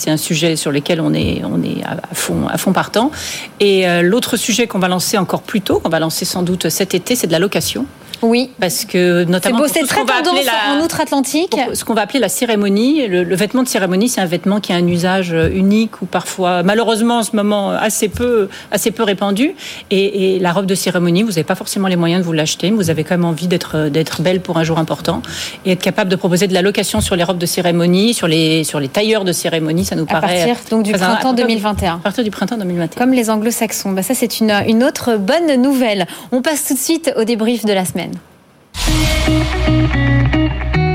un 0.07 0.17
sujet 0.17 0.55
sur 0.55 0.71
lequel 0.71 1.01
on 1.01 1.13
est, 1.13 1.41
on 1.43 1.61
est 1.63 1.83
à, 1.83 2.13
fond, 2.13 2.47
à 2.49 2.57
fond 2.57 2.73
partant. 2.73 3.11
Et 3.59 3.87
euh, 3.87 4.01
l'autre 4.01 4.37
sujet 4.37 4.67
qu'on 4.67 4.79
va 4.79 4.87
lancer 4.87 5.17
encore 5.17 5.41
plus 5.41 5.61
tôt, 5.61 5.79
qu'on 5.79 5.89
va 5.89 5.99
lancer 5.99 6.25
sans 6.25 6.43
doute 6.43 6.69
cet 6.69 6.93
été, 6.93 7.15
c'est 7.15 7.27
de 7.27 7.31
la 7.31 7.39
location. 7.39 7.85
Oui. 8.23 8.49
Parce 8.59 8.85
que 8.85 9.25
notamment. 9.25 9.63
C'est 9.67 9.83
très 9.83 10.05
tendance 10.05 10.47
en 10.69 10.81
outre-Atlantique. 10.81 11.55
Ce 11.73 11.83
qu'on 11.83 11.93
va 11.93 12.01
appeler 12.01 12.19
la 12.19 12.29
cérémonie. 12.29 13.05
Le, 13.07 13.35
vêtement 13.35 13.63
de 13.63 13.67
cérémonie, 13.67 14.07
c'est 14.09 14.21
un 14.21 14.25
vêtement 14.25 14.59
qui 14.59 14.71
a 14.71 14.75
un 14.75 14.87
usage 14.87 15.35
unique 15.53 16.01
ou 16.01 16.05
parfois, 16.05 16.63
malheureusement 16.63 17.19
en 17.19 17.23
ce 17.23 17.35
moment, 17.35 17.71
assez 17.71 18.07
peu, 18.07 18.47
assez 18.71 18.91
peu 18.91 19.03
répandu. 19.03 19.55
Et, 19.91 20.39
la 20.39 20.51
robe 20.51 20.65
de 20.65 20.75
cérémonie, 20.75 21.23
vous 21.23 21.29
n'avez 21.29 21.43
pas 21.43 21.55
forcément 21.55 21.87
les 21.87 21.95
moyens 21.95 22.21
de 22.21 22.25
vous 22.25 22.33
l'acheter, 22.33 22.71
mais 22.71 22.77
vous 22.77 22.89
avez 22.89 23.03
quand 23.03 23.15
même 23.15 23.25
envie 23.25 23.47
d'être, 23.47 23.89
d'être 23.89 24.21
belle 24.21 24.39
pour 24.39 24.57
un 24.57 24.63
jour 24.63 24.79
important. 24.79 25.21
Et 25.65 25.73
être 25.73 25.81
capable 25.81 26.09
de 26.09 26.15
proposer 26.15 26.47
de 26.47 26.53
la 26.53 26.61
location 26.61 27.01
sur 27.01 27.15
les 27.15 27.23
robes 27.23 27.37
de 27.37 27.45
cérémonie, 27.45 28.13
sur 28.13 28.27
les, 28.27 28.63
sur 28.63 28.79
les 28.79 28.87
tailleurs 28.87 29.25
de 29.25 29.33
cérémonie, 29.33 29.85
ça 29.85 29.95
nous 29.95 30.05
paraît. 30.05 30.41
À 30.41 30.45
partir 30.45 30.55
donc, 30.71 30.83
du 30.83 30.93
printemps 30.93 31.33
2021. 31.33 31.95
À 31.95 31.97
partir 31.97 32.23
du 32.23 32.31
printemps 32.31 32.57
2021. 32.57 32.97
Comme 32.97 33.13
les 33.13 33.29
anglo-saxons. 33.29 33.91
Bah, 33.91 34.03
ça, 34.03 34.13
c'est 34.13 34.39
une, 34.39 34.51
une 34.67 34.83
autre 34.83 35.17
bonne 35.17 35.61
nouvelle. 35.61 36.07
On 36.31 36.41
passe 36.41 36.65
tout 36.65 36.73
de 36.73 36.79
suite 36.79 37.13
au 37.17 37.25
débrief 37.25 37.65
de 37.65 37.73
la 37.73 37.85
semaine. 37.85 38.12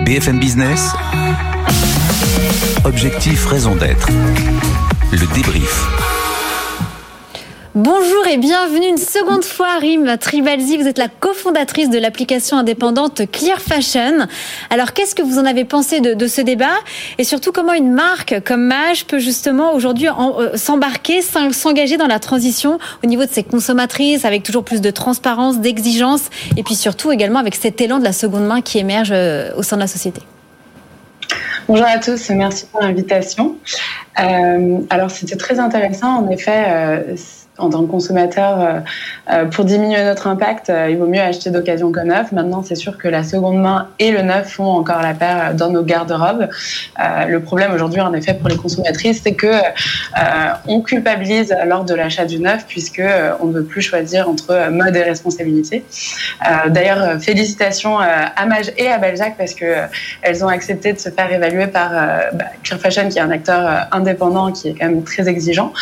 BFM 0.05 0.39
Business. 0.41 0.93
Objectif, 2.85 3.47
raison 3.47 3.77
d'être. 3.77 4.09
Le 5.13 5.35
débrief. 5.35 6.18
Bonjour 7.75 8.27
et 8.27 8.39
bienvenue 8.39 8.89
une 8.89 8.97
seconde 8.97 9.45
fois, 9.45 9.77
Rim 9.79 10.17
Tribalzi. 10.17 10.79
Vous 10.79 10.89
êtes 10.89 10.97
la 10.97 11.09
cofondatrice 11.09 11.91
de 11.91 11.99
l'application 11.99 12.57
indépendante 12.57 13.31
Clear 13.31 13.61
Fashion. 13.61 14.27
Alors, 14.71 14.95
qu'est-ce 14.95 15.15
que 15.15 15.21
vous 15.21 15.39
en 15.39 15.45
avez 15.45 15.67
pensé 15.67 16.01
de, 16.01 16.27
ce 16.27 16.41
débat? 16.41 16.79
Et 17.19 17.25
surtout, 17.25 17.53
comment 17.53 17.75
une 17.75 17.93
marque 17.93 18.41
comme 18.43 18.65
Mage 18.65 19.05
peut 19.05 19.19
justement 19.19 19.75
aujourd'hui 19.75 20.09
euh, 20.09 20.57
s'embarquer, 20.57 21.21
s'engager 21.21 21.99
dans 21.99 22.07
la 22.07 22.19
transition 22.19 22.79
au 23.05 23.07
niveau 23.07 23.27
de 23.27 23.31
ses 23.31 23.43
consommatrices, 23.43 24.25
avec 24.25 24.45
toujours 24.45 24.65
plus 24.65 24.81
de 24.81 24.91
transparence, 24.91 25.61
d'exigence, 25.61 26.31
et 26.57 26.63
puis 26.63 26.75
surtout 26.75 27.13
également 27.13 27.39
avec 27.39 27.55
cet 27.55 27.83
élan 27.83 27.99
de 27.99 28.05
la 28.05 28.15
seconde 28.15 28.47
main 28.47 28.63
qui 28.63 28.79
émerge 28.79 29.11
euh, 29.13 29.51
au 29.59 29.63
sein 29.63 29.77
de 29.77 29.83
la 29.83 29.89
société? 29.89 30.23
Bonjour 31.69 31.87
à 31.87 31.99
tous, 31.99 32.31
merci 32.31 32.65
pour 32.65 32.81
l'invitation. 32.81 33.57
Euh, 34.19 34.79
alors 34.89 35.11
c'était 35.11 35.37
très 35.37 35.61
intéressant, 35.61 36.25
en 36.25 36.31
effet, 36.31 36.65
en 37.59 37.71
tant 37.71 37.85
que 37.85 37.91
consommateur, 37.91 38.61
euh, 38.61 38.81
euh, 39.31 39.45
pour 39.47 39.65
diminuer 39.65 40.03
notre 40.05 40.27
impact, 40.29 40.71
euh, 40.71 40.89
il 40.91 40.97
vaut 40.97 41.07
mieux 41.07 41.21
acheter 41.21 41.51
d'occasion 41.51 41.91
que 41.91 42.01
neuf. 42.01 42.33
Maintenant, 42.33 42.63
c'est 42.63 42.77
sûr 42.77 42.97
que 42.97 43.09
la 43.09 43.25
seconde 43.25 43.61
main 43.61 43.89
et 43.99 44.11
le 44.11 44.23
neuf 44.23 44.53
font 44.53 44.71
encore 44.71 45.03
la 45.03 45.15
paire 45.15 45.55
dans 45.55 45.71
nos 45.71 45.83
garde-robes. 45.83 46.49
le 47.29 47.41
problème 47.41 47.73
aujourd'hui, 47.73 48.01
en 48.01 48.13
effet, 48.15 48.35
pour 48.35 48.49
les 48.49 48.57
consommatrices, 48.57 49.23
c'est 49.23 49.35
que 49.35 49.53
on 50.67 50.81
culpabilise 50.81 51.55
lors 51.67 51.85
de 51.85 51.95
l'achat 51.95 52.25
du 52.25 52.39
neuf, 52.39 52.65
puisque 52.67 53.03
on 53.41 53.47
ne 53.47 53.53
veut 53.53 53.65
plus 53.65 53.83
choisir 53.83 54.29
entre 54.29 54.71
mode 54.71 54.95
et 54.97 55.03
responsabilité. 55.03 55.85
D'ailleurs, 56.69 57.21
félicitations 57.21 57.99
à 57.99 58.47
Mage 58.47 58.73
et 58.77 58.89
à 58.89 58.99
Balzac 58.99 59.37
parce 59.37 59.55
que 59.55 59.65
elles 60.23 60.45
ont 60.45 60.49
accepté 60.49 60.93
de 60.93 60.99
se 60.99 61.11
faire 61.11 61.33
évaluer 61.33 61.67
par 61.67 61.91
bah, 62.33 62.47
Clear 62.63 62.81
Fashion, 62.81 63.09
qui 63.09 63.19
est 63.19 63.23
un 63.23 63.31
acteur 63.31 63.89
indépendant 63.93 64.53
qui 64.53 64.69
est 64.69 64.75
quand 64.75 64.87
même 64.87 65.03
très 65.03 65.29
exigeant. 65.29 65.73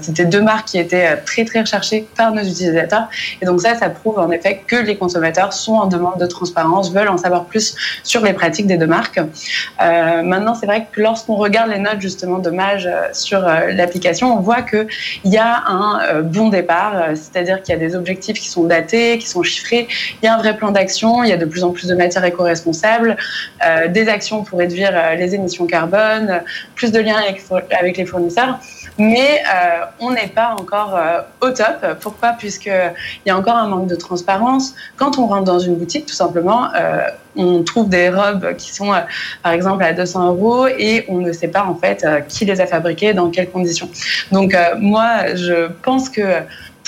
C'était 0.00 0.24
deux 0.24 0.42
marques 0.42 0.68
qui 0.68 0.78
étaient 0.78 0.97
euh, 1.06 1.16
très 1.24 1.44
très 1.44 1.60
recherché 1.60 2.06
par 2.16 2.32
nos 2.32 2.42
utilisateurs. 2.42 3.08
Et 3.40 3.46
donc 3.46 3.60
ça, 3.60 3.74
ça 3.74 3.90
prouve 3.90 4.18
en 4.18 4.30
effet 4.30 4.62
que 4.66 4.76
les 4.76 4.96
consommateurs 4.96 5.52
sont 5.52 5.74
en 5.74 5.86
demande 5.86 6.18
de 6.18 6.26
transparence, 6.26 6.92
veulent 6.92 7.08
en 7.08 7.18
savoir 7.18 7.44
plus 7.44 7.74
sur 8.02 8.22
les 8.22 8.32
pratiques 8.32 8.66
des 8.66 8.76
deux 8.76 8.86
marques. 8.86 9.18
Euh, 9.18 10.22
maintenant, 10.22 10.54
c'est 10.54 10.66
vrai 10.66 10.86
que 10.90 11.00
lorsqu'on 11.00 11.36
regarde 11.36 11.70
les 11.70 11.78
notes 11.78 12.00
justement 12.00 12.38
de 12.38 12.50
Mage 12.50 12.86
euh, 12.86 13.08
sur 13.12 13.40
l'application, 13.40 14.36
on 14.36 14.40
voit 14.40 14.62
qu'il 14.62 14.86
y 15.24 15.38
a 15.38 15.64
un 15.66 16.22
bon 16.22 16.48
départ, 16.48 17.08
c'est-à-dire 17.14 17.62
qu'il 17.62 17.74
y 17.74 17.76
a 17.76 17.80
des 17.80 17.94
objectifs 17.94 18.38
qui 18.38 18.48
sont 18.48 18.64
datés, 18.64 19.18
qui 19.18 19.26
sont 19.26 19.42
chiffrés, 19.42 19.88
il 20.22 20.26
y 20.26 20.28
a 20.28 20.34
un 20.34 20.38
vrai 20.38 20.56
plan 20.56 20.70
d'action, 20.70 21.22
il 21.22 21.30
y 21.30 21.32
a 21.32 21.36
de 21.36 21.44
plus 21.44 21.64
en 21.64 21.70
plus 21.70 21.86
de 21.86 21.94
matières 21.94 22.24
éco-responsables, 22.24 23.16
des 23.88 24.08
actions 24.08 24.42
pour 24.42 24.58
réduire 24.58 24.92
les 25.16 25.34
émissions 25.34 25.66
carbone, 25.66 26.42
plus 26.74 26.92
de 26.92 27.00
liens 27.00 27.16
avec 27.70 27.96
les 27.96 28.06
fournisseurs 28.06 28.58
mais 28.98 29.42
on 30.00 30.10
n'est 30.10 30.28
pas 30.28 30.54
encore 30.58 30.87
euh, 30.94 31.20
au 31.40 31.50
top. 31.50 31.98
Pourquoi? 32.00 32.32
Puisqu'il 32.32 32.92
y 33.26 33.30
a 33.30 33.36
encore 33.36 33.56
un 33.56 33.68
manque 33.68 33.86
de 33.86 33.96
transparence. 33.96 34.74
Quand 34.96 35.18
on 35.18 35.26
rentre 35.26 35.44
dans 35.44 35.58
une 35.58 35.76
boutique, 35.76 36.06
tout 36.06 36.14
simplement, 36.14 36.68
euh, 36.74 37.00
on 37.36 37.62
trouve 37.62 37.88
des 37.88 38.10
robes 38.10 38.54
qui 38.56 38.74
sont, 38.74 38.92
par 39.42 39.52
exemple, 39.52 39.84
à 39.84 39.92
200 39.92 40.28
euros 40.28 40.66
et 40.66 41.04
on 41.08 41.18
ne 41.18 41.32
sait 41.32 41.48
pas 41.48 41.64
en 41.64 41.74
fait 41.74 42.04
qui 42.28 42.44
les 42.44 42.60
a 42.60 42.66
fabriquées, 42.66 43.14
dans 43.14 43.30
quelles 43.30 43.50
conditions. 43.50 43.88
Donc 44.32 44.56
moi, 44.80 45.34
je 45.36 45.68
pense 45.82 46.08
que 46.08 46.22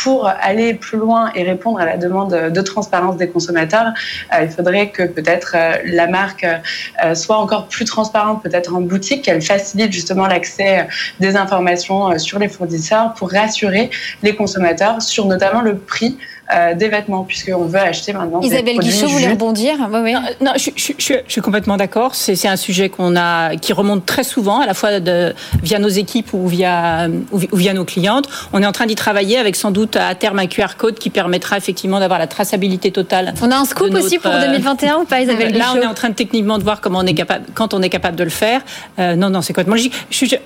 pour 0.03 0.27
aller 0.27 0.75
plus 0.75 0.99
loin 0.99 1.31
et 1.35 1.43
répondre 1.43 1.79
à 1.79 1.85
la 1.85 1.97
demande 1.97 2.35
de 2.35 2.61
transparence 2.63 3.17
des 3.17 3.29
consommateurs, 3.29 3.93
euh, 4.35 4.45
il 4.45 4.51
faudrait 4.51 4.91
que 4.91 5.03
peut-être 5.03 5.53
euh, 5.55 5.77
la 5.85 6.07
marque 6.07 6.45
euh, 6.45 7.15
soit 7.15 7.37
encore 7.37 7.67
plus 7.67 7.85
transparente, 7.85 8.43
peut-être 8.43 8.75
en 8.75 8.81
boutique, 8.81 9.25
qu'elle 9.25 9.43
facilite 9.43 9.93
justement 9.93 10.27
l'accès 10.27 10.89
des 11.19 11.37
informations 11.37 12.19
sur 12.19 12.39
les 12.39 12.49
fournisseurs 12.49 13.13
pour 13.15 13.31
rassurer 13.31 13.91
les 14.23 14.35
consommateurs 14.35 15.03
sur 15.03 15.27
notamment 15.27 15.61
le 15.61 15.77
prix 15.77 16.19
euh, 16.55 16.75
des 16.75 16.89
vêtements, 16.89 17.25
puisqu'on 17.25 17.65
veut 17.65 17.79
acheter 17.79 18.13
maintenant. 18.13 18.41
Isabelle 18.41 18.79
des 18.79 18.87
Guichot 18.87 19.07
voulait 19.07 19.31
rebondir. 19.31 19.75
Oui, 19.93 20.15
Non, 20.41 20.53
je, 20.57 20.71
je, 20.77 21.15
suis 21.27 21.41
complètement 21.41 21.77
d'accord. 21.77 22.15
C'est 22.15 22.49
un 22.49 22.57
sujet 22.57 22.89
qu'on 22.89 23.17
a, 23.17 23.57
qui 23.57 23.73
remonte 23.73 24.07
très 24.07 24.25
souvent, 24.25 24.61
à 24.61 24.67
la 24.67 24.75
fois 24.75 25.01
de, 25.01 25.35
via 25.63 25.79
nos 25.79 25.89
équipes 25.89 26.33
ou 26.33 26.47
via, 26.47 27.09
ou 27.33 27.57
via 27.57 27.75
nos 27.75 27.85
clientes. 27.85 28.27
On 28.53 28.63
est 28.63 28.67
en 28.67 28.73
train 28.73 28.87
d'y 28.87 28.95
travailler 28.95 29.39
avec 29.39 29.57
sans 29.57 29.71
doute 29.71 29.97
à 29.97 30.15
terme 30.15 30.39
un 30.39 30.47
QR 30.47 30.77
code 30.77 30.99
qui 30.99 31.11
permettra 31.11 31.57
effectivement 31.57 32.01
d'avoir 32.01 32.19
la 32.19 32.27
traçabilité 32.27 32.91
totale. 32.91 33.35
On 33.43 33.51
a 33.51 33.57
un 33.57 33.65
scoop 33.65 33.95
aussi 33.95 34.19
pour 34.19 34.33
2021 34.33 34.97
ou 34.99 35.05
pas, 35.05 35.21
Isabelle 35.21 35.57
Là, 35.57 35.75
on 35.77 35.81
est 35.81 35.87
en 35.87 35.95
train 35.95 36.11
de 36.11 36.15
techniquement 36.15 36.59
de 36.59 36.63
voir 36.63 36.81
comment 36.81 37.01
on 37.01 37.07
est 37.07 37.15
capable, 37.15 37.47
quand 37.55 37.75
on 37.75 37.83
est 37.83 37.89
capable 37.89 38.17
de 38.17 38.25
le 38.25 38.31
faire. 38.31 38.61
Euh, 38.99 39.17
non, 39.17 39.31
non, 39.31 39.43
c'est 39.43 39.53
complètement 39.53 39.75
logique. 39.75 39.95
Je, 40.11 40.37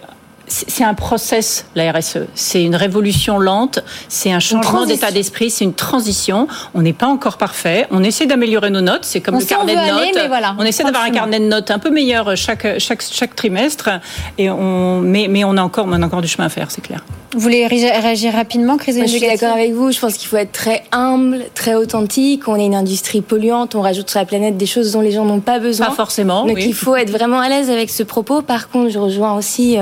c'est 0.46 0.84
un 0.84 0.94
process, 0.94 1.66
la 1.74 1.90
RSE. 1.92 2.18
C'est 2.34 2.62
une 2.62 2.76
révolution 2.76 3.38
lente, 3.38 3.80
c'est 4.08 4.32
un 4.32 4.40
changement 4.40 4.86
d'état 4.86 5.10
d'esprit, 5.10 5.50
c'est 5.50 5.64
une 5.64 5.74
transition. 5.74 6.46
On 6.74 6.82
n'est 6.82 6.92
pas 6.92 7.06
encore 7.06 7.36
parfait. 7.36 7.86
On 7.90 8.02
essaie 8.02 8.26
d'améliorer 8.26 8.70
nos 8.70 8.80
notes. 8.80 9.04
C'est 9.04 9.20
comme 9.20 9.38
le 9.38 9.44
carnet 9.44 9.74
de 9.74 9.80
notes. 9.80 10.56
on 10.58 10.64
essaie 10.64 10.84
d'avoir 10.84 11.04
un 11.04 11.10
carnet 11.10 11.40
de 11.40 11.46
notes 11.46 11.70
un 11.70 11.78
peu 11.78 11.90
meilleur 11.90 12.36
chaque, 12.36 12.78
chaque, 12.78 13.02
chaque 13.02 13.34
trimestre. 13.34 13.90
Et 14.38 14.50
on, 14.50 15.00
mais, 15.00 15.26
mais 15.28 15.44
on, 15.44 15.56
a 15.56 15.62
encore, 15.62 15.86
on 15.88 15.92
a 15.92 16.06
encore 16.06 16.22
du 16.22 16.28
chemin 16.28 16.46
à 16.46 16.50
faire, 16.50 16.70
c'est 16.70 16.82
clair. 16.82 17.04
Vous 17.34 17.40
voulez 17.40 17.66
réagir 17.66 18.32
rapidement, 18.32 18.76
Chris 18.76 18.92
Je 18.96 19.06
suis 19.06 19.20
d'accord 19.20 19.54
avec 19.54 19.72
vous. 19.72 19.90
Je 19.90 19.98
pense 19.98 20.14
qu'il 20.14 20.28
faut 20.28 20.36
être 20.36 20.52
très 20.52 20.84
humble, 20.92 21.40
très 21.54 21.74
authentique. 21.74 22.46
On 22.46 22.54
est 22.54 22.64
une 22.64 22.76
industrie 22.76 23.22
polluante. 23.22 23.74
On 23.74 23.80
rajoute 23.80 24.08
sur 24.08 24.20
la 24.20 24.24
planète 24.24 24.56
des 24.56 24.66
choses 24.66 24.92
dont 24.92 25.00
les 25.00 25.10
gens 25.10 25.24
n'ont 25.24 25.40
pas 25.40 25.58
besoin. 25.58 25.86
Pas 25.86 25.92
forcément. 25.92 26.46
Donc 26.46 26.58
il 26.60 26.74
faut 26.74 26.94
être 26.94 27.10
vraiment 27.10 27.40
à 27.40 27.48
l'aise 27.48 27.70
avec 27.70 27.90
ce 27.90 28.04
propos. 28.04 28.40
Par 28.40 28.68
contre, 28.68 28.90
je 28.90 29.00
rejoins 29.00 29.36
aussi 29.36 29.78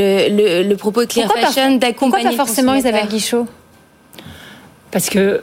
euh, 0.00 0.62
le, 0.62 0.68
le, 0.68 0.76
propos 0.76 1.02
de 1.02 1.06
Clear 1.06 1.30
Fashion 1.32 1.76
d'accompagner. 1.76 2.24
Pourquoi 2.24 2.30
pas 2.30 2.36
forcément 2.36 2.74
Isabelle 2.74 3.08
Guichot? 3.08 3.46
Parce 4.90 5.08
que 5.08 5.42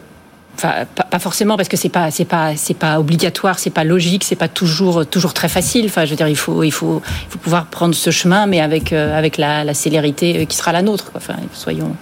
Enfin, 0.62 0.86
pas, 1.10 1.20
forcément 1.20 1.56
parce 1.56 1.70
que 1.70 1.78
c'est 1.78 1.88
pas 1.88 2.12
c'est 2.12 2.26
pas 2.26 2.58
c'est 2.58 2.74
pas 2.74 3.00
obligatoire, 3.00 3.60
c'est 3.60 3.70
pas 3.70 3.86
logique, 3.86 4.26
c'est 4.26 4.36
pas 4.36 4.50
toujours 4.50 5.06
toujours 5.06 5.34
très 5.34 5.48
facile. 5.48 5.86
Enfin, 5.86 6.04
je 6.04 6.10
veux 6.10 6.18
dire, 6.18 6.28
il 6.28 6.36
faut 6.36 6.64
il 6.64 6.72
faut 6.72 7.02
il 7.28 7.32
faut 7.32 7.40
pouvoir 7.40 7.68
prendre 7.68 7.96
ce 7.96 8.10
chemin, 8.10 8.46
mais 8.46 8.60
avec 8.60 8.92
euh, 8.92 9.18
avec 9.18 9.38
la, 9.38 9.64
la 9.64 9.74
célérité 9.74 10.46
qui 10.48 10.58
sera 10.58 10.74
la 10.74 10.82
nôtre. 10.82 11.12
Enfin, 11.16 11.36
soyons 11.54 11.96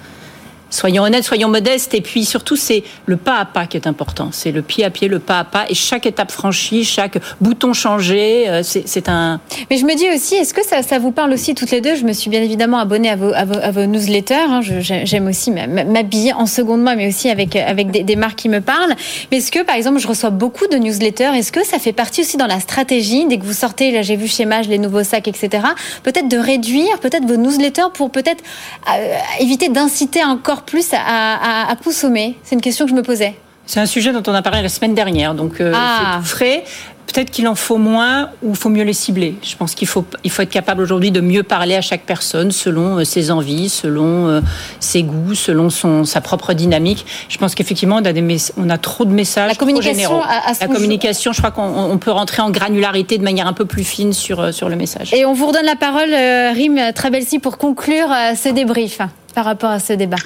Soyons 0.70 1.04
honnêtes, 1.04 1.24
soyons 1.24 1.50
modestes, 1.50 1.94
et 1.94 2.02
puis 2.02 2.26
surtout 2.26 2.56
c'est 2.56 2.84
le 3.06 3.18
pas 3.18 3.38
à 3.38 3.46
pas 3.46 3.66
qui 3.66 3.78
est 3.78 3.88
important. 3.88 4.30
C'est 4.32 4.52
le 4.52 4.62
pied 4.62 4.84
à 4.84 4.90
pied, 4.90 5.08
le 5.08 5.20
pas 5.20 5.40
à 5.40 5.44
pas, 5.44 5.66
et 5.70 5.74
chaque 5.74 6.06
étape 6.06 6.32
franchie, 6.32 6.84
chaque 6.84 7.18
bouton 7.42 7.74
changé, 7.74 8.50
euh, 8.50 8.62
c'est 8.64 9.10
un. 9.10 9.40
Mais 9.70 9.78
je 9.78 9.86
me 9.86 9.96
dis 9.96 10.08
aussi, 10.14 10.36
est-ce 10.36 10.54
que 10.54 10.62
ça, 10.66 11.00
vous 11.00 11.12
parle 11.12 11.34
aussi 11.34 11.56
toutes 11.56 11.72
les 11.72 11.82
deux? 11.82 11.96
Je 11.96 12.04
me 12.04 12.14
suis 12.14 12.30
bien 12.30 12.42
évidemment 12.42 12.80
abonnée 12.80 13.10
à 13.10 13.16
vos, 13.16 13.86
newsletters. 13.86 14.36
Hein. 14.36 14.62
J'aime 14.62 15.28
aussi 15.28 15.52
m'habiller 15.52 16.34
en 16.34 16.46
seconde 16.46 16.82
main, 16.82 16.96
mais 16.96 17.08
aussi 17.08 17.30
avec 17.30 17.56
avec 17.56 17.92
des, 17.92 18.04
des, 18.04 18.16
marques 18.16 18.38
qui 18.38 18.50
me 18.50 18.62
parlent. 18.62 18.96
Mais 19.32 19.38
est-ce 19.38 19.52
que, 19.52 19.64
par 19.64 19.76
exemple, 19.76 20.00
je 20.00 20.08
reçois 20.08 20.30
beaucoup 20.30 20.68
de 20.68 20.78
newsletters? 20.78 21.36
Est-ce 21.36 21.52
que 21.52 21.66
ça 21.66 21.80
fait 21.80 21.94
partie 21.94 22.22
aussi 22.22 22.38
dans 22.38 22.48
la 22.48 22.60
stratégie? 22.60 23.26
Dès 23.28 23.38
que 23.38 23.46
vous 23.46 23.54
sortez 23.54 23.78
Là, 23.92 24.02
j'ai 24.02 24.16
vu 24.16 24.28
chez 24.28 24.46
Mage 24.46 24.68
les 24.68 24.80
nouveaux 24.80 25.04
sacs, 25.04 25.28
etc. 25.28 25.64
Peut-être 26.04 26.28
de 26.28 26.38
réduire, 26.38 27.00
peut-être 27.00 27.26
vos 27.26 27.38
newsletters 27.38 27.92
pour 27.94 28.10
peut-être 28.10 28.44
euh, 28.90 29.16
éviter 29.40 29.70
d'inciter 29.70 30.24
encore 30.24 30.57
plus 30.64 30.90
à, 30.94 31.76
consommer 31.84 32.38
C'est 32.44 32.56
une 32.56 32.62
question 32.62 32.86
que 32.86 32.92
je 32.92 32.96
me 32.96 33.04
posais. 33.04 33.36
C'est 33.66 33.82
un 33.82 33.86
sujet 33.86 34.14
dont 34.14 34.24
on 34.28 34.34
a 34.34 34.42
parlé 34.42 34.62
la 34.62 34.70
semaine 34.70 34.96
dernière, 34.96 35.36
donc 35.36 35.60
euh, 35.60 35.74
ah. 35.76 36.00
c'est 36.00 36.20
tout 36.20 36.26
frais. 36.26 36.64
Peut-être 37.06 37.32
qu'il 37.32 37.48
en 37.48 37.56
faut 37.56 37.78
moins 37.78 38.30
ou 38.44 38.50
il 38.50 38.56
faut 38.56 38.70
mieux 38.70 38.84
les 38.84 38.94
cibler. 38.94 39.36
Je 39.42 39.56
pense 39.56 39.76
qu'il 39.76 39.88
faut, 39.88 40.06
il 40.24 40.32
faut 40.32 40.42
être 40.42 40.50
capable 40.50 40.82
aujourd'hui 40.82 41.10
de 41.10 41.22
mieux 41.22 41.44
parler 41.44 41.76
à 41.76 41.82
chaque 41.82 42.02
personne 42.02 42.52
selon 42.52 42.98
euh, 42.98 43.04
ses 43.06 43.32
envies, 43.32 43.70
selon 43.70 44.28
euh, 44.28 44.42
ses 44.80 45.04
goûts, 45.04 45.34
selon 45.34 45.70
son, 45.70 46.04
sa 46.04 46.22
propre 46.22 46.54
dynamique. 46.54 47.06
Je 47.30 47.38
pense 47.38 47.56
qu'effectivement, 47.56 47.98
on, 47.98 48.06
a 48.06 48.14
des 48.14 48.38
on 48.58 48.70
a 48.70 48.78
trop 48.78 49.06
de 49.06 49.12
messages. 49.12 49.50
La 49.50 49.56
communication, 49.56 50.22
à, 50.22 50.54
La 50.60 50.68
communication, 50.68 51.32
je 51.34 51.42
crois 51.42 51.52
qu'on 51.52 51.98
peut 51.98 52.12
rentrer 52.12 52.42
en 52.42 52.52
granularité 52.52 53.18
de 53.18 53.24
manière 53.24 53.48
un 53.48 53.54
peu 53.54 53.66
plus 53.66 53.86
fine 53.86 54.14
sur, 54.14 54.54
sur 54.54 54.70
le 54.70 54.76
message. 54.76 55.14
Et 55.14 55.26
on 55.26 55.34
vous 55.34 55.48
redonne 55.48 55.66
la 55.66 55.76
parole, 55.76 56.14
Rim 56.14 56.94
Trabelsi, 56.94 57.40
pour 57.40 57.58
conclure 57.58 58.10
ce 58.36 58.50
débrief 58.50 59.00
par 59.38 59.46
rapport 59.46 59.70
à 59.70 59.78
ce 59.78 59.94
débat. 59.94 60.18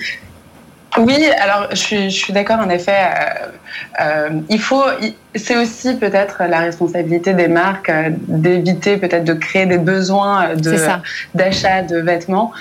Oui, 0.98 1.18
alors 1.42 1.68
je 1.72 1.76
suis, 1.76 2.10
je 2.10 2.16
suis 2.16 2.32
d'accord 2.32 2.60
en 2.60 2.70
effet. 2.70 2.92
Euh, 2.92 3.48
euh, 4.00 4.30
il 4.50 4.60
faut, 4.60 4.84
c'est 5.36 5.58
aussi 5.58 5.96
peut-être 5.96 6.44
la 6.48 6.60
responsabilité 6.60 7.34
des 7.34 7.50
marques 7.50 7.90
euh, 7.90 8.10
d'éviter 8.28 8.96
peut-être 8.96 9.26
de 9.26 9.34
créer 9.34 9.66
des 9.66 9.80
besoins 9.80 10.56
de, 10.56 10.76
d'achat 11.36 11.82
de 11.82 11.98
vêtements. 11.98 12.54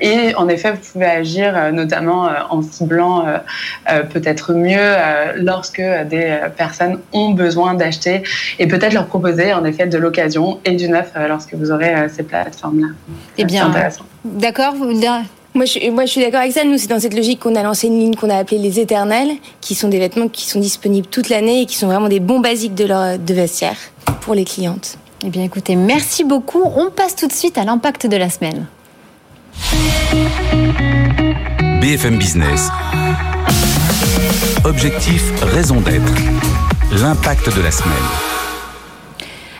Et 0.00 0.34
en 0.36 0.48
effet, 0.48 0.72
vous 0.72 0.92
pouvez 0.92 1.06
agir 1.06 1.72
notamment 1.72 2.30
en 2.50 2.62
ciblant 2.62 3.26
peut-être 4.10 4.52
mieux 4.52 4.94
lorsque 5.36 5.80
des 5.80 6.38
personnes 6.56 6.98
ont 7.12 7.30
besoin 7.30 7.74
d'acheter 7.74 8.22
et 8.58 8.66
peut-être 8.66 8.94
leur 8.94 9.06
proposer 9.06 9.52
en 9.52 9.64
effet 9.64 9.86
de 9.86 9.98
l'occasion 9.98 10.60
et 10.64 10.72
du 10.72 10.88
neuf 10.88 11.12
lorsque 11.28 11.54
vous 11.54 11.70
aurez 11.70 12.08
ces 12.10 12.24
plateformes-là. 12.24 12.88
Eh 13.38 13.44
bien, 13.44 13.70
d'accord. 14.24 14.74
Moi 15.58 15.64
je, 15.64 15.90
moi, 15.90 16.04
je 16.06 16.12
suis 16.12 16.20
d'accord 16.20 16.38
avec 16.38 16.52
ça. 16.52 16.62
Nous, 16.62 16.78
c'est 16.78 16.86
dans 16.86 17.00
cette 17.00 17.14
logique 17.14 17.40
qu'on 17.40 17.56
a 17.56 17.64
lancé 17.64 17.88
une 17.88 17.98
ligne 17.98 18.14
qu'on 18.14 18.30
a 18.30 18.36
appelée 18.36 18.58
les 18.58 18.78
éternels, 18.78 19.30
qui 19.60 19.74
sont 19.74 19.88
des 19.88 19.98
vêtements 19.98 20.28
qui 20.28 20.48
sont 20.48 20.60
disponibles 20.60 21.08
toute 21.08 21.30
l'année 21.30 21.62
et 21.62 21.66
qui 21.66 21.76
sont 21.76 21.88
vraiment 21.88 22.08
des 22.08 22.20
bons 22.20 22.38
basiques 22.38 22.76
de, 22.76 22.84
leur, 22.84 23.18
de 23.18 23.34
vestiaire 23.34 23.76
pour 24.20 24.36
les 24.36 24.44
clientes. 24.44 24.98
Eh 25.24 25.30
bien, 25.30 25.42
écoutez, 25.42 25.74
merci 25.74 26.22
beaucoup. 26.22 26.62
On 26.62 26.90
passe 26.90 27.16
tout 27.16 27.26
de 27.26 27.32
suite 27.32 27.58
à 27.58 27.64
l'impact 27.64 28.06
de 28.06 28.16
la 28.16 28.30
semaine. 28.30 28.68
BFM 31.80 32.18
Business. 32.18 32.68
Objectif, 34.62 35.24
raison 35.42 35.80
d'être. 35.80 36.14
L'impact 37.02 37.52
de 37.56 37.62
la 37.62 37.72
semaine. 37.72 38.37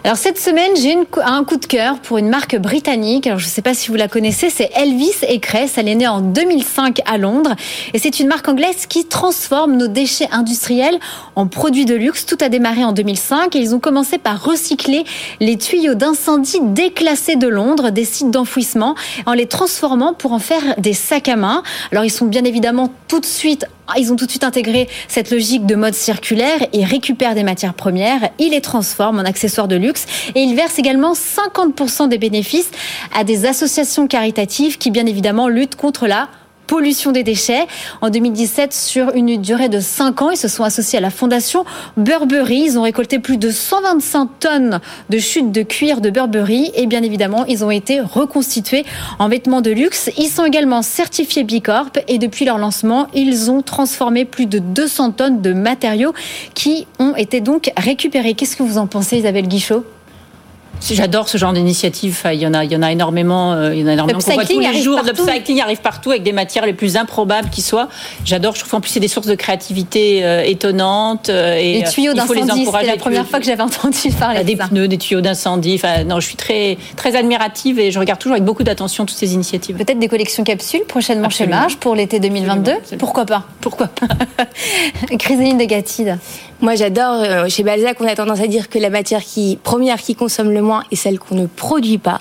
Alors 0.04 0.16
cette 0.16 0.38
semaine, 0.38 0.70
j'ai 0.76 0.96
un 1.24 1.42
coup 1.42 1.56
de 1.56 1.66
cœur 1.66 1.98
pour 1.98 2.18
une 2.18 2.28
marque 2.28 2.56
britannique. 2.56 3.26
Alors 3.26 3.40
je 3.40 3.46
ne 3.46 3.50
sais 3.50 3.62
pas 3.62 3.74
si 3.74 3.88
vous 3.88 3.96
la 3.96 4.06
connaissez, 4.06 4.48
c'est 4.48 4.70
Elvis 4.76 5.24
et 5.28 5.40
Cress. 5.40 5.76
Elle 5.76 5.88
est 5.88 5.94
née 5.96 6.06
en 6.06 6.20
2005 6.20 7.00
à 7.04 7.18
Londres 7.18 7.56
et 7.92 7.98
c'est 7.98 8.20
une 8.20 8.28
marque 8.28 8.48
anglaise 8.48 8.87
qui 8.87 9.06
transforme 9.06 9.76
nos 9.76 9.88
déchets 9.88 10.28
industriels 10.30 11.00
en 11.34 11.48
produits 11.48 11.84
de 11.84 11.96
luxe. 11.96 12.26
Tout 12.26 12.38
a 12.40 12.48
démarré 12.48 12.84
en 12.84 12.92
2005 12.92 13.56
et 13.56 13.58
ils 13.58 13.74
ont 13.74 13.80
commencé 13.80 14.18
par 14.18 14.42
recycler 14.44 15.02
les 15.40 15.58
tuyaux 15.58 15.94
d'incendie 15.94 16.61
déclassés 16.62 17.37
de 17.37 17.48
Londres, 17.48 17.90
des 17.90 18.04
sites 18.04 18.30
d'enfouissement, 18.30 18.94
en 19.26 19.32
les 19.32 19.46
transformant 19.46 20.14
pour 20.14 20.32
en 20.32 20.38
faire 20.38 20.62
des 20.78 20.94
sacs 20.94 21.28
à 21.28 21.37
main. 21.37 21.64
Alors 21.90 22.04
ils 22.04 22.11
sont 22.11 22.26
bien 22.26 22.44
évidemment 22.44 22.92
tout 23.08 23.18
de 23.18 23.26
suite 23.26 23.66
ils 23.96 24.12
ont 24.12 24.16
tout 24.16 24.27
de 24.27 24.31
suite 24.31 24.44
intégré 24.44 24.88
cette 25.09 25.31
logique 25.31 25.66
de 25.66 25.74
mode 25.74 25.94
circulaire. 25.94 26.59
Et 26.72 26.85
récupèrent 26.85 27.35
des 27.35 27.42
matières 27.42 27.74
premières, 27.74 28.31
ils 28.38 28.51
les 28.51 28.61
transforment 28.61 29.20
en 29.20 29.24
accessoires 29.24 29.68
de 29.68 29.77
luxe 29.77 30.07
et 30.35 30.40
ils 30.40 30.55
versent 30.55 30.79
également 30.79 31.12
50% 31.12 32.09
des 32.09 32.18
bénéfices 32.18 32.70
à 33.14 33.24
des 33.24 33.46
associations 33.46 34.07
caritatives 34.07 34.79
qui 34.79 34.90
bien 34.90 35.07
évidemment 35.07 35.48
luttent 35.48 35.77
contre 35.77 36.07
la 36.07 36.29
pollution 36.68 37.11
des 37.11 37.24
déchets. 37.24 37.66
En 38.00 38.11
2017, 38.11 38.72
sur 38.72 39.12
une 39.16 39.40
durée 39.40 39.68
de 39.68 39.81
5 39.81 40.22
ans, 40.22 40.31
ils 40.31 40.37
se 40.37 40.46
sont 40.46 40.62
associés 40.62 40.98
à 40.98 41.02
la 41.02 41.11
fondation 41.11 41.64
Burberry. 41.96 42.62
Ils 42.66 42.78
ont 42.78 42.83
récolté 42.83 43.18
plus 43.18 43.38
de 43.38 43.50
125 43.50 44.28
tonnes 44.38 44.81
de 45.11 45.18
chutes 45.18 45.50
de 45.50 45.62
cuir 45.62 46.00
de 46.00 46.11
Burberry 46.11 46.70
et 46.74 46.87
bien 46.87 47.02
évidemment, 47.02 47.44
ils 47.46 47.64
ont 47.64 47.72
été 47.72 48.00
reconstitués 48.00 48.85
en 49.18 49.28
vêtements 49.28 49.62
de 49.62 49.72
luxe. 49.72 50.11
Ils 50.16 50.28
sont 50.28 50.44
également 50.44 50.83
certifiés 50.83 51.42
Bicorp 51.42 51.90
et 52.07 52.18
depuis 52.18 52.44
leur 52.44 52.59
lancement, 52.59 53.09
ils 53.14 53.50
ont 53.50 53.62
transformé 53.62 54.24
plus 54.24 54.46
de 54.46 54.59
200 54.59 55.12
tonnes 55.12 55.40
de 55.40 55.52
matériaux 55.52 56.12
qui 56.54 56.87
ont 56.98 57.16
été 57.16 57.40
donc 57.40 57.72
récupérés. 57.76 58.35
Qu'est-ce 58.35 58.57
que 58.57 58.62
vous 58.62 58.78
en 58.78 58.87
pensez, 58.87 59.16
Isabelle 59.16 59.48
Guichot? 59.48 59.85
J'adore 60.80 61.28
ce 61.28 61.38
genre 61.38 61.52
d'initiative. 61.52 62.22
Il 62.32 62.40
y 62.40 62.46
en 62.46 62.54
a, 62.54 62.64
il 62.64 62.72
y 62.72 62.76
en 62.76 62.82
a 62.82 62.92
énormément. 62.92 63.52
Euh, 63.52 63.74
il 63.74 63.80
y 63.80 63.84
en 63.84 63.88
a 63.88 63.92
énormément 63.92 64.18
qu'on 64.18 64.32
voit 64.32 64.44
tous 64.44 64.60
les 64.60 64.82
jours. 64.82 65.00
L'upcycling 65.04 65.60
arrive 65.60 65.80
partout 65.80 66.10
avec 66.10 66.22
des 66.22 66.32
matières 66.32 66.66
les 66.66 66.72
plus 66.72 66.96
improbables 66.96 67.50
qui 67.50 67.62
soient. 67.62 67.88
J'adore. 68.24 68.54
Je 68.54 68.60
trouve 68.60 68.74
en 68.74 68.80
plus 68.80 68.90
c'est 68.90 69.00
des 69.00 69.08
sources 69.08 69.26
de 69.26 69.34
créativité 69.34 70.24
euh, 70.24 70.42
étonnantes. 70.42 71.28
Euh, 71.28 71.56
et 71.56 71.80
les 71.80 71.84
tuyaux 71.84 72.14
d'incendie. 72.14 72.64
C'était 72.64 72.86
la 72.86 72.96
première 72.96 73.26
fois 73.26 73.38
que 73.38 73.46
j'avais 73.46 73.62
entendu 73.62 74.10
parler. 74.18 74.44
Des 74.44 74.56
pneus, 74.56 74.88
des 74.88 74.98
tuyaux 74.98 75.20
d'incendie. 75.20 75.74
Enfin, 75.74 76.04
non, 76.04 76.20
je 76.20 76.26
suis 76.26 76.36
très 76.36 76.78
très 76.96 77.16
admirative 77.16 77.78
et 77.78 77.90
je 77.90 77.98
regarde 77.98 78.18
toujours 78.18 78.34
avec 78.34 78.44
beaucoup 78.44 78.62
d'attention 78.64 79.04
toutes 79.04 79.16
ces 79.16 79.34
initiatives. 79.34 79.76
Peut-être 79.76 79.98
des 79.98 80.08
collections 80.08 80.44
capsules 80.44 80.84
prochainement 80.86 81.30
chez 81.30 81.46
Marge 81.46 81.76
pour 81.76 81.94
l'été 81.94 82.20
2022. 82.20 82.72
Pourquoi 82.98 83.26
pas? 83.26 83.44
Pourquoi 83.60 83.88
pas? 83.88 84.06
Chrysaline 85.18 85.58
de 85.58 85.64
Gatide. 85.64 86.18
Moi, 86.60 86.74
j'adore. 86.74 87.22
Euh, 87.22 87.48
chez 87.48 87.62
Balzac, 87.62 87.98
on 88.00 88.06
a 88.06 88.16
tendance 88.16 88.40
à 88.40 88.48
dire 88.48 88.68
que 88.68 88.78
la 88.78 88.90
matière 88.90 89.22
qui 89.22 89.58
première 89.62 90.00
qui 90.00 90.16
consomme 90.16 90.50
le 90.50 90.60
moins 90.60 90.67
est 90.90 90.96
celle 90.96 91.18
qu'on 91.18 91.35
ne 91.35 91.46
produit 91.46 91.98
pas. 91.98 92.20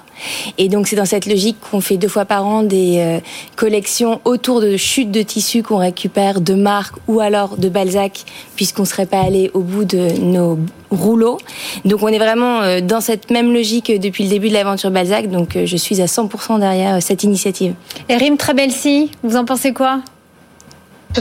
Et 0.57 0.69
donc, 0.69 0.87
c'est 0.87 0.95
dans 0.95 1.05
cette 1.05 1.25
logique 1.25 1.57
qu'on 1.59 1.81
fait 1.81 1.97
deux 1.97 2.07
fois 2.07 2.25
par 2.25 2.45
an 2.45 2.63
des 2.63 2.97
euh, 2.97 3.19
collections 3.55 4.21
autour 4.25 4.61
de 4.61 4.77
chutes 4.77 5.11
de 5.11 5.21
tissus 5.21 5.63
qu'on 5.63 5.77
récupère 5.77 6.41
de 6.41 6.53
marques 6.53 6.95
ou 7.07 7.19
alors 7.19 7.57
de 7.57 7.69
Balzac, 7.69 8.23
puisqu'on 8.55 8.85
serait 8.85 9.05
pas 9.05 9.21
allé 9.21 9.51
au 9.53 9.59
bout 9.59 9.85
de 9.85 10.19
nos 10.19 10.57
rouleaux. 10.89 11.37
Donc, 11.85 12.03
on 12.03 12.07
est 12.07 12.17
vraiment 12.17 12.61
euh, 12.61 12.81
dans 12.81 13.01
cette 13.01 13.29
même 13.29 13.53
logique 13.53 13.91
depuis 13.99 14.23
le 14.23 14.29
début 14.29 14.49
de 14.49 14.53
l'aventure 14.53 14.91
Balzac. 14.91 15.29
Donc, 15.29 15.57
je 15.63 15.77
suis 15.77 16.01
à 16.01 16.05
100% 16.05 16.59
derrière 16.59 17.01
cette 17.01 17.23
initiative. 17.23 17.73
Et 18.09 18.15
Rim 18.15 18.37
Trabelsi, 18.37 19.11
vous 19.23 19.35
en 19.35 19.45
pensez 19.45 19.73
quoi? 19.73 20.01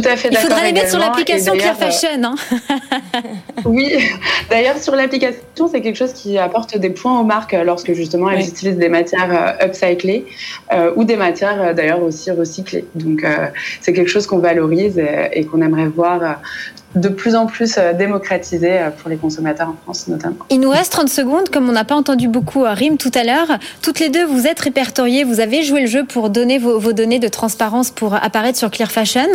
Tout 0.01 0.09
à 0.09 0.17
fait 0.17 0.29
Il 0.31 0.37
faudra 0.37 0.63
les 0.63 0.73
mettre 0.73 0.91
sur 0.91 0.99
l'application 0.99 1.53
Clear 1.55 1.77
Fashion. 1.77 2.23
Hein. 2.23 2.35
oui, 3.65 3.93
d'ailleurs 4.51 4.77
sur 4.79 4.95
l'application, 4.95 5.69
c'est 5.71 5.81
quelque 5.81 5.97
chose 5.97 6.13
qui 6.13 6.39
apporte 6.39 6.77
des 6.77 6.91
points 6.91 7.19
aux 7.19 7.25
marques 7.25 7.57
lorsque 7.65 7.93
justement 7.93 8.31
elles 8.31 8.47
utilisent 8.47 8.77
des 8.77 8.89
matières 8.89 9.59
euh, 9.61 9.67
upcyclées 9.67 10.27
euh, 10.73 10.93
ou 10.97 11.05
des 11.05 11.17
matières 11.17 11.61
euh, 11.63 11.73
d'ailleurs 11.73 12.03
aussi 12.03 12.31
recyclées. 12.31 12.85
Donc 12.95 13.25
c'est 13.81 13.93
quelque 13.93 14.11
chose 14.11 14.27
qu'on 14.27 14.39
valorise 14.39 15.01
et 15.33 15.45
qu'on 15.45 15.63
aimerait 15.63 15.87
voir 15.87 16.41
de 16.95 17.09
plus 17.09 17.35
en 17.35 17.47
plus 17.47 17.77
euh, 17.77 17.93
démocratisé 17.93 18.79
euh, 18.79 18.91
pour 18.91 19.11
les 19.11 19.17
consommateurs 19.17 19.69
en 19.69 19.77
France 19.83 20.09
notamment. 20.09 20.37
Il 20.51 20.61
nous 20.61 20.71
reste 20.71 20.93
30 20.93 21.09
secondes, 21.09 21.49
comme 21.51 21.69
on 21.69 21.73
n'a 21.73 21.85
pas 21.85 21.95
entendu 21.95 22.29
beaucoup 22.29 22.65
à 22.65 22.73
Rim 22.73 22.97
tout 22.97 23.11
à 23.15 23.25
l'heure. 23.25 23.59
Toutes 23.83 24.01
les 24.01 24.09
deux, 24.09 24.25
vous 24.25 24.47
êtes 24.47 24.61
répertoriées, 24.61 25.25
vous 25.25 25.41
avez 25.41 25.63
joué 25.63 25.83
le 25.83 25.87
jeu 25.87 26.05
pour 26.05 26.31
donner 26.31 26.59
vos, 26.59 26.93
données 26.93 27.19
de 27.19 27.29
transparence 27.29 27.91
pour 27.91 28.15
apparaître 28.15 28.59
sur 28.59 28.71
Clear 28.71 28.91
Fashion. 28.91 29.27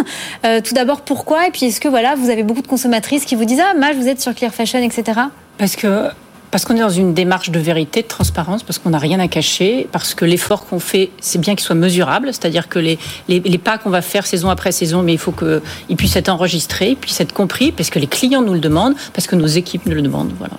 Euh, 0.45 0.61
tout 0.61 0.73
d'abord, 0.73 1.01
pourquoi? 1.01 1.47
Et 1.47 1.51
puis, 1.51 1.67
est-ce 1.67 1.79
que 1.79 1.87
voilà, 1.87 2.15
vous 2.15 2.29
avez 2.29 2.43
beaucoup 2.43 2.61
de 2.61 2.67
consommatrices 2.67 3.25
qui 3.25 3.35
vous 3.35 3.45
disent 3.45 3.61
Ah, 3.61 3.73
Maj, 3.77 3.95
vous 3.95 4.07
êtes 4.07 4.21
sur 4.21 4.33
Clear 4.33 4.53
Fashion, 4.53 4.79
etc. 4.79 5.19
Parce 5.57 5.75
que 5.75 6.07
parce 6.51 6.65
qu'on 6.65 6.75
est 6.75 6.81
dans 6.81 6.89
une 6.89 7.13
démarche 7.13 7.49
de 7.49 7.59
vérité, 7.59 8.01
de 8.01 8.07
transparence, 8.07 8.61
parce 8.63 8.77
qu'on 8.77 8.89
n'a 8.89 8.99
rien 8.99 9.19
à 9.19 9.27
cacher, 9.29 9.87
parce 9.91 10.13
que 10.13 10.25
l'effort 10.25 10.65
qu'on 10.65 10.79
fait, 10.79 11.09
c'est 11.21 11.39
bien 11.39 11.55
qu'il 11.55 11.63
soit 11.63 11.75
mesurable, 11.75 12.27
c'est-à-dire 12.27 12.67
que 12.67 12.77
les, 12.77 12.99
les, 13.29 13.57
pas 13.57 13.77
qu'on 13.77 13.89
va 13.89 14.01
faire 14.01 14.27
saison 14.27 14.49
après 14.49 14.73
saison, 14.73 15.01
mais 15.01 15.13
il 15.13 15.17
faut 15.17 15.31
qu'ils 15.31 15.95
puissent 15.95 16.17
être 16.17 16.29
enregistrés, 16.29 16.95
puissent 16.95 17.21
être 17.21 17.33
compris, 17.33 17.71
parce 17.71 17.89
que 17.89 17.99
les 17.99 18.07
clients 18.07 18.41
nous 18.41 18.53
le 18.53 18.59
demandent, 18.59 18.95
parce 19.13 19.27
que 19.27 19.37
nos 19.37 19.47
équipes 19.47 19.85
nous 19.85 19.95
le 19.95 20.01
demandent. 20.01 20.33
Voilà. 20.37 20.55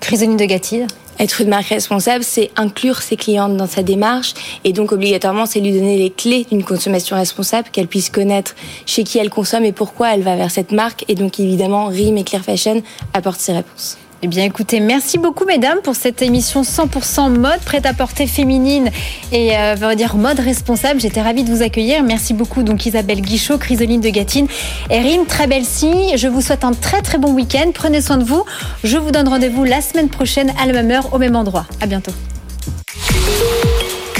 Chrysonie 0.00 0.36
de 0.36 0.44
Gatille 0.46 0.86
être 1.18 1.42
une 1.42 1.50
marque 1.50 1.68
responsable, 1.68 2.24
c'est 2.24 2.50
inclure 2.56 3.02
ses 3.02 3.16
clientes 3.16 3.56
dans 3.56 3.66
sa 3.66 3.82
démarche 3.82 4.32
et 4.64 4.72
donc 4.72 4.92
obligatoirement, 4.92 5.44
c'est 5.44 5.60
lui 5.60 5.70
donner 5.70 5.98
les 5.98 6.10
clés 6.10 6.46
d'une 6.50 6.64
consommation 6.64 7.16
responsable, 7.16 7.68
qu'elle 7.70 7.86
puisse 7.86 8.08
connaître 8.08 8.54
chez 8.86 9.04
qui 9.04 9.18
elle 9.18 9.30
consomme 9.30 9.64
et 9.64 9.72
pourquoi 9.72 10.14
elle 10.14 10.22
va 10.22 10.36
vers 10.36 10.50
cette 10.50 10.72
marque. 10.72 11.04
Et 11.08 11.14
donc 11.14 11.38
évidemment, 11.38 11.86
RIM 11.86 12.16
et 12.16 12.24
Clear 12.24 12.42
Fashion 12.42 12.82
apportent 13.12 13.40
ces 13.40 13.52
réponses. 13.52 13.98
Eh 14.24 14.28
bien, 14.28 14.44
écoutez, 14.44 14.78
merci 14.78 15.18
beaucoup, 15.18 15.44
mesdames, 15.44 15.78
pour 15.82 15.96
cette 15.96 16.22
émission 16.22 16.62
100% 16.62 17.28
mode, 17.36 17.58
prête 17.64 17.86
à 17.86 17.92
porter 17.92 18.28
féminine 18.28 18.88
et, 19.32 19.56
euh, 19.56 19.94
dire, 19.96 20.14
mode 20.14 20.38
responsable. 20.38 21.00
J'étais 21.00 21.20
ravie 21.20 21.42
de 21.42 21.52
vous 21.52 21.60
accueillir. 21.62 22.04
Merci 22.04 22.32
beaucoup, 22.32 22.62
donc, 22.62 22.86
Isabelle 22.86 23.20
Guichot, 23.20 23.58
Chrysoline 23.58 24.00
de 24.00 24.10
Gatine 24.10 24.46
et 24.90 25.00
Rim, 25.00 25.26
très 25.26 25.48
belle 25.48 25.64
si. 25.64 26.16
Je 26.16 26.28
vous 26.28 26.40
souhaite 26.40 26.62
un 26.62 26.72
très, 26.72 27.02
très 27.02 27.18
bon 27.18 27.32
week-end. 27.32 27.72
Prenez 27.74 28.00
soin 28.00 28.16
de 28.16 28.22
vous. 28.22 28.44
Je 28.84 28.96
vous 28.96 29.10
donne 29.10 29.26
rendez-vous 29.26 29.64
la 29.64 29.80
semaine 29.80 30.08
prochaine 30.08 30.52
à 30.56 30.66
la 30.66 30.72
même 30.72 30.92
heure, 30.92 31.12
au 31.12 31.18
même 31.18 31.34
endroit. 31.34 31.66
À 31.80 31.86
bientôt. 31.86 32.12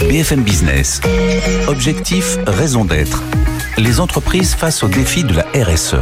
BFM 0.00 0.42
Business. 0.42 1.00
Objectif, 1.68 2.38
raison 2.48 2.84
d'être. 2.84 3.22
Les 3.78 4.00
entreprises 4.00 4.54
face 4.54 4.82
au 4.82 4.88
défi 4.88 5.22
de 5.22 5.34
la 5.34 5.46
RSE. 5.54 5.94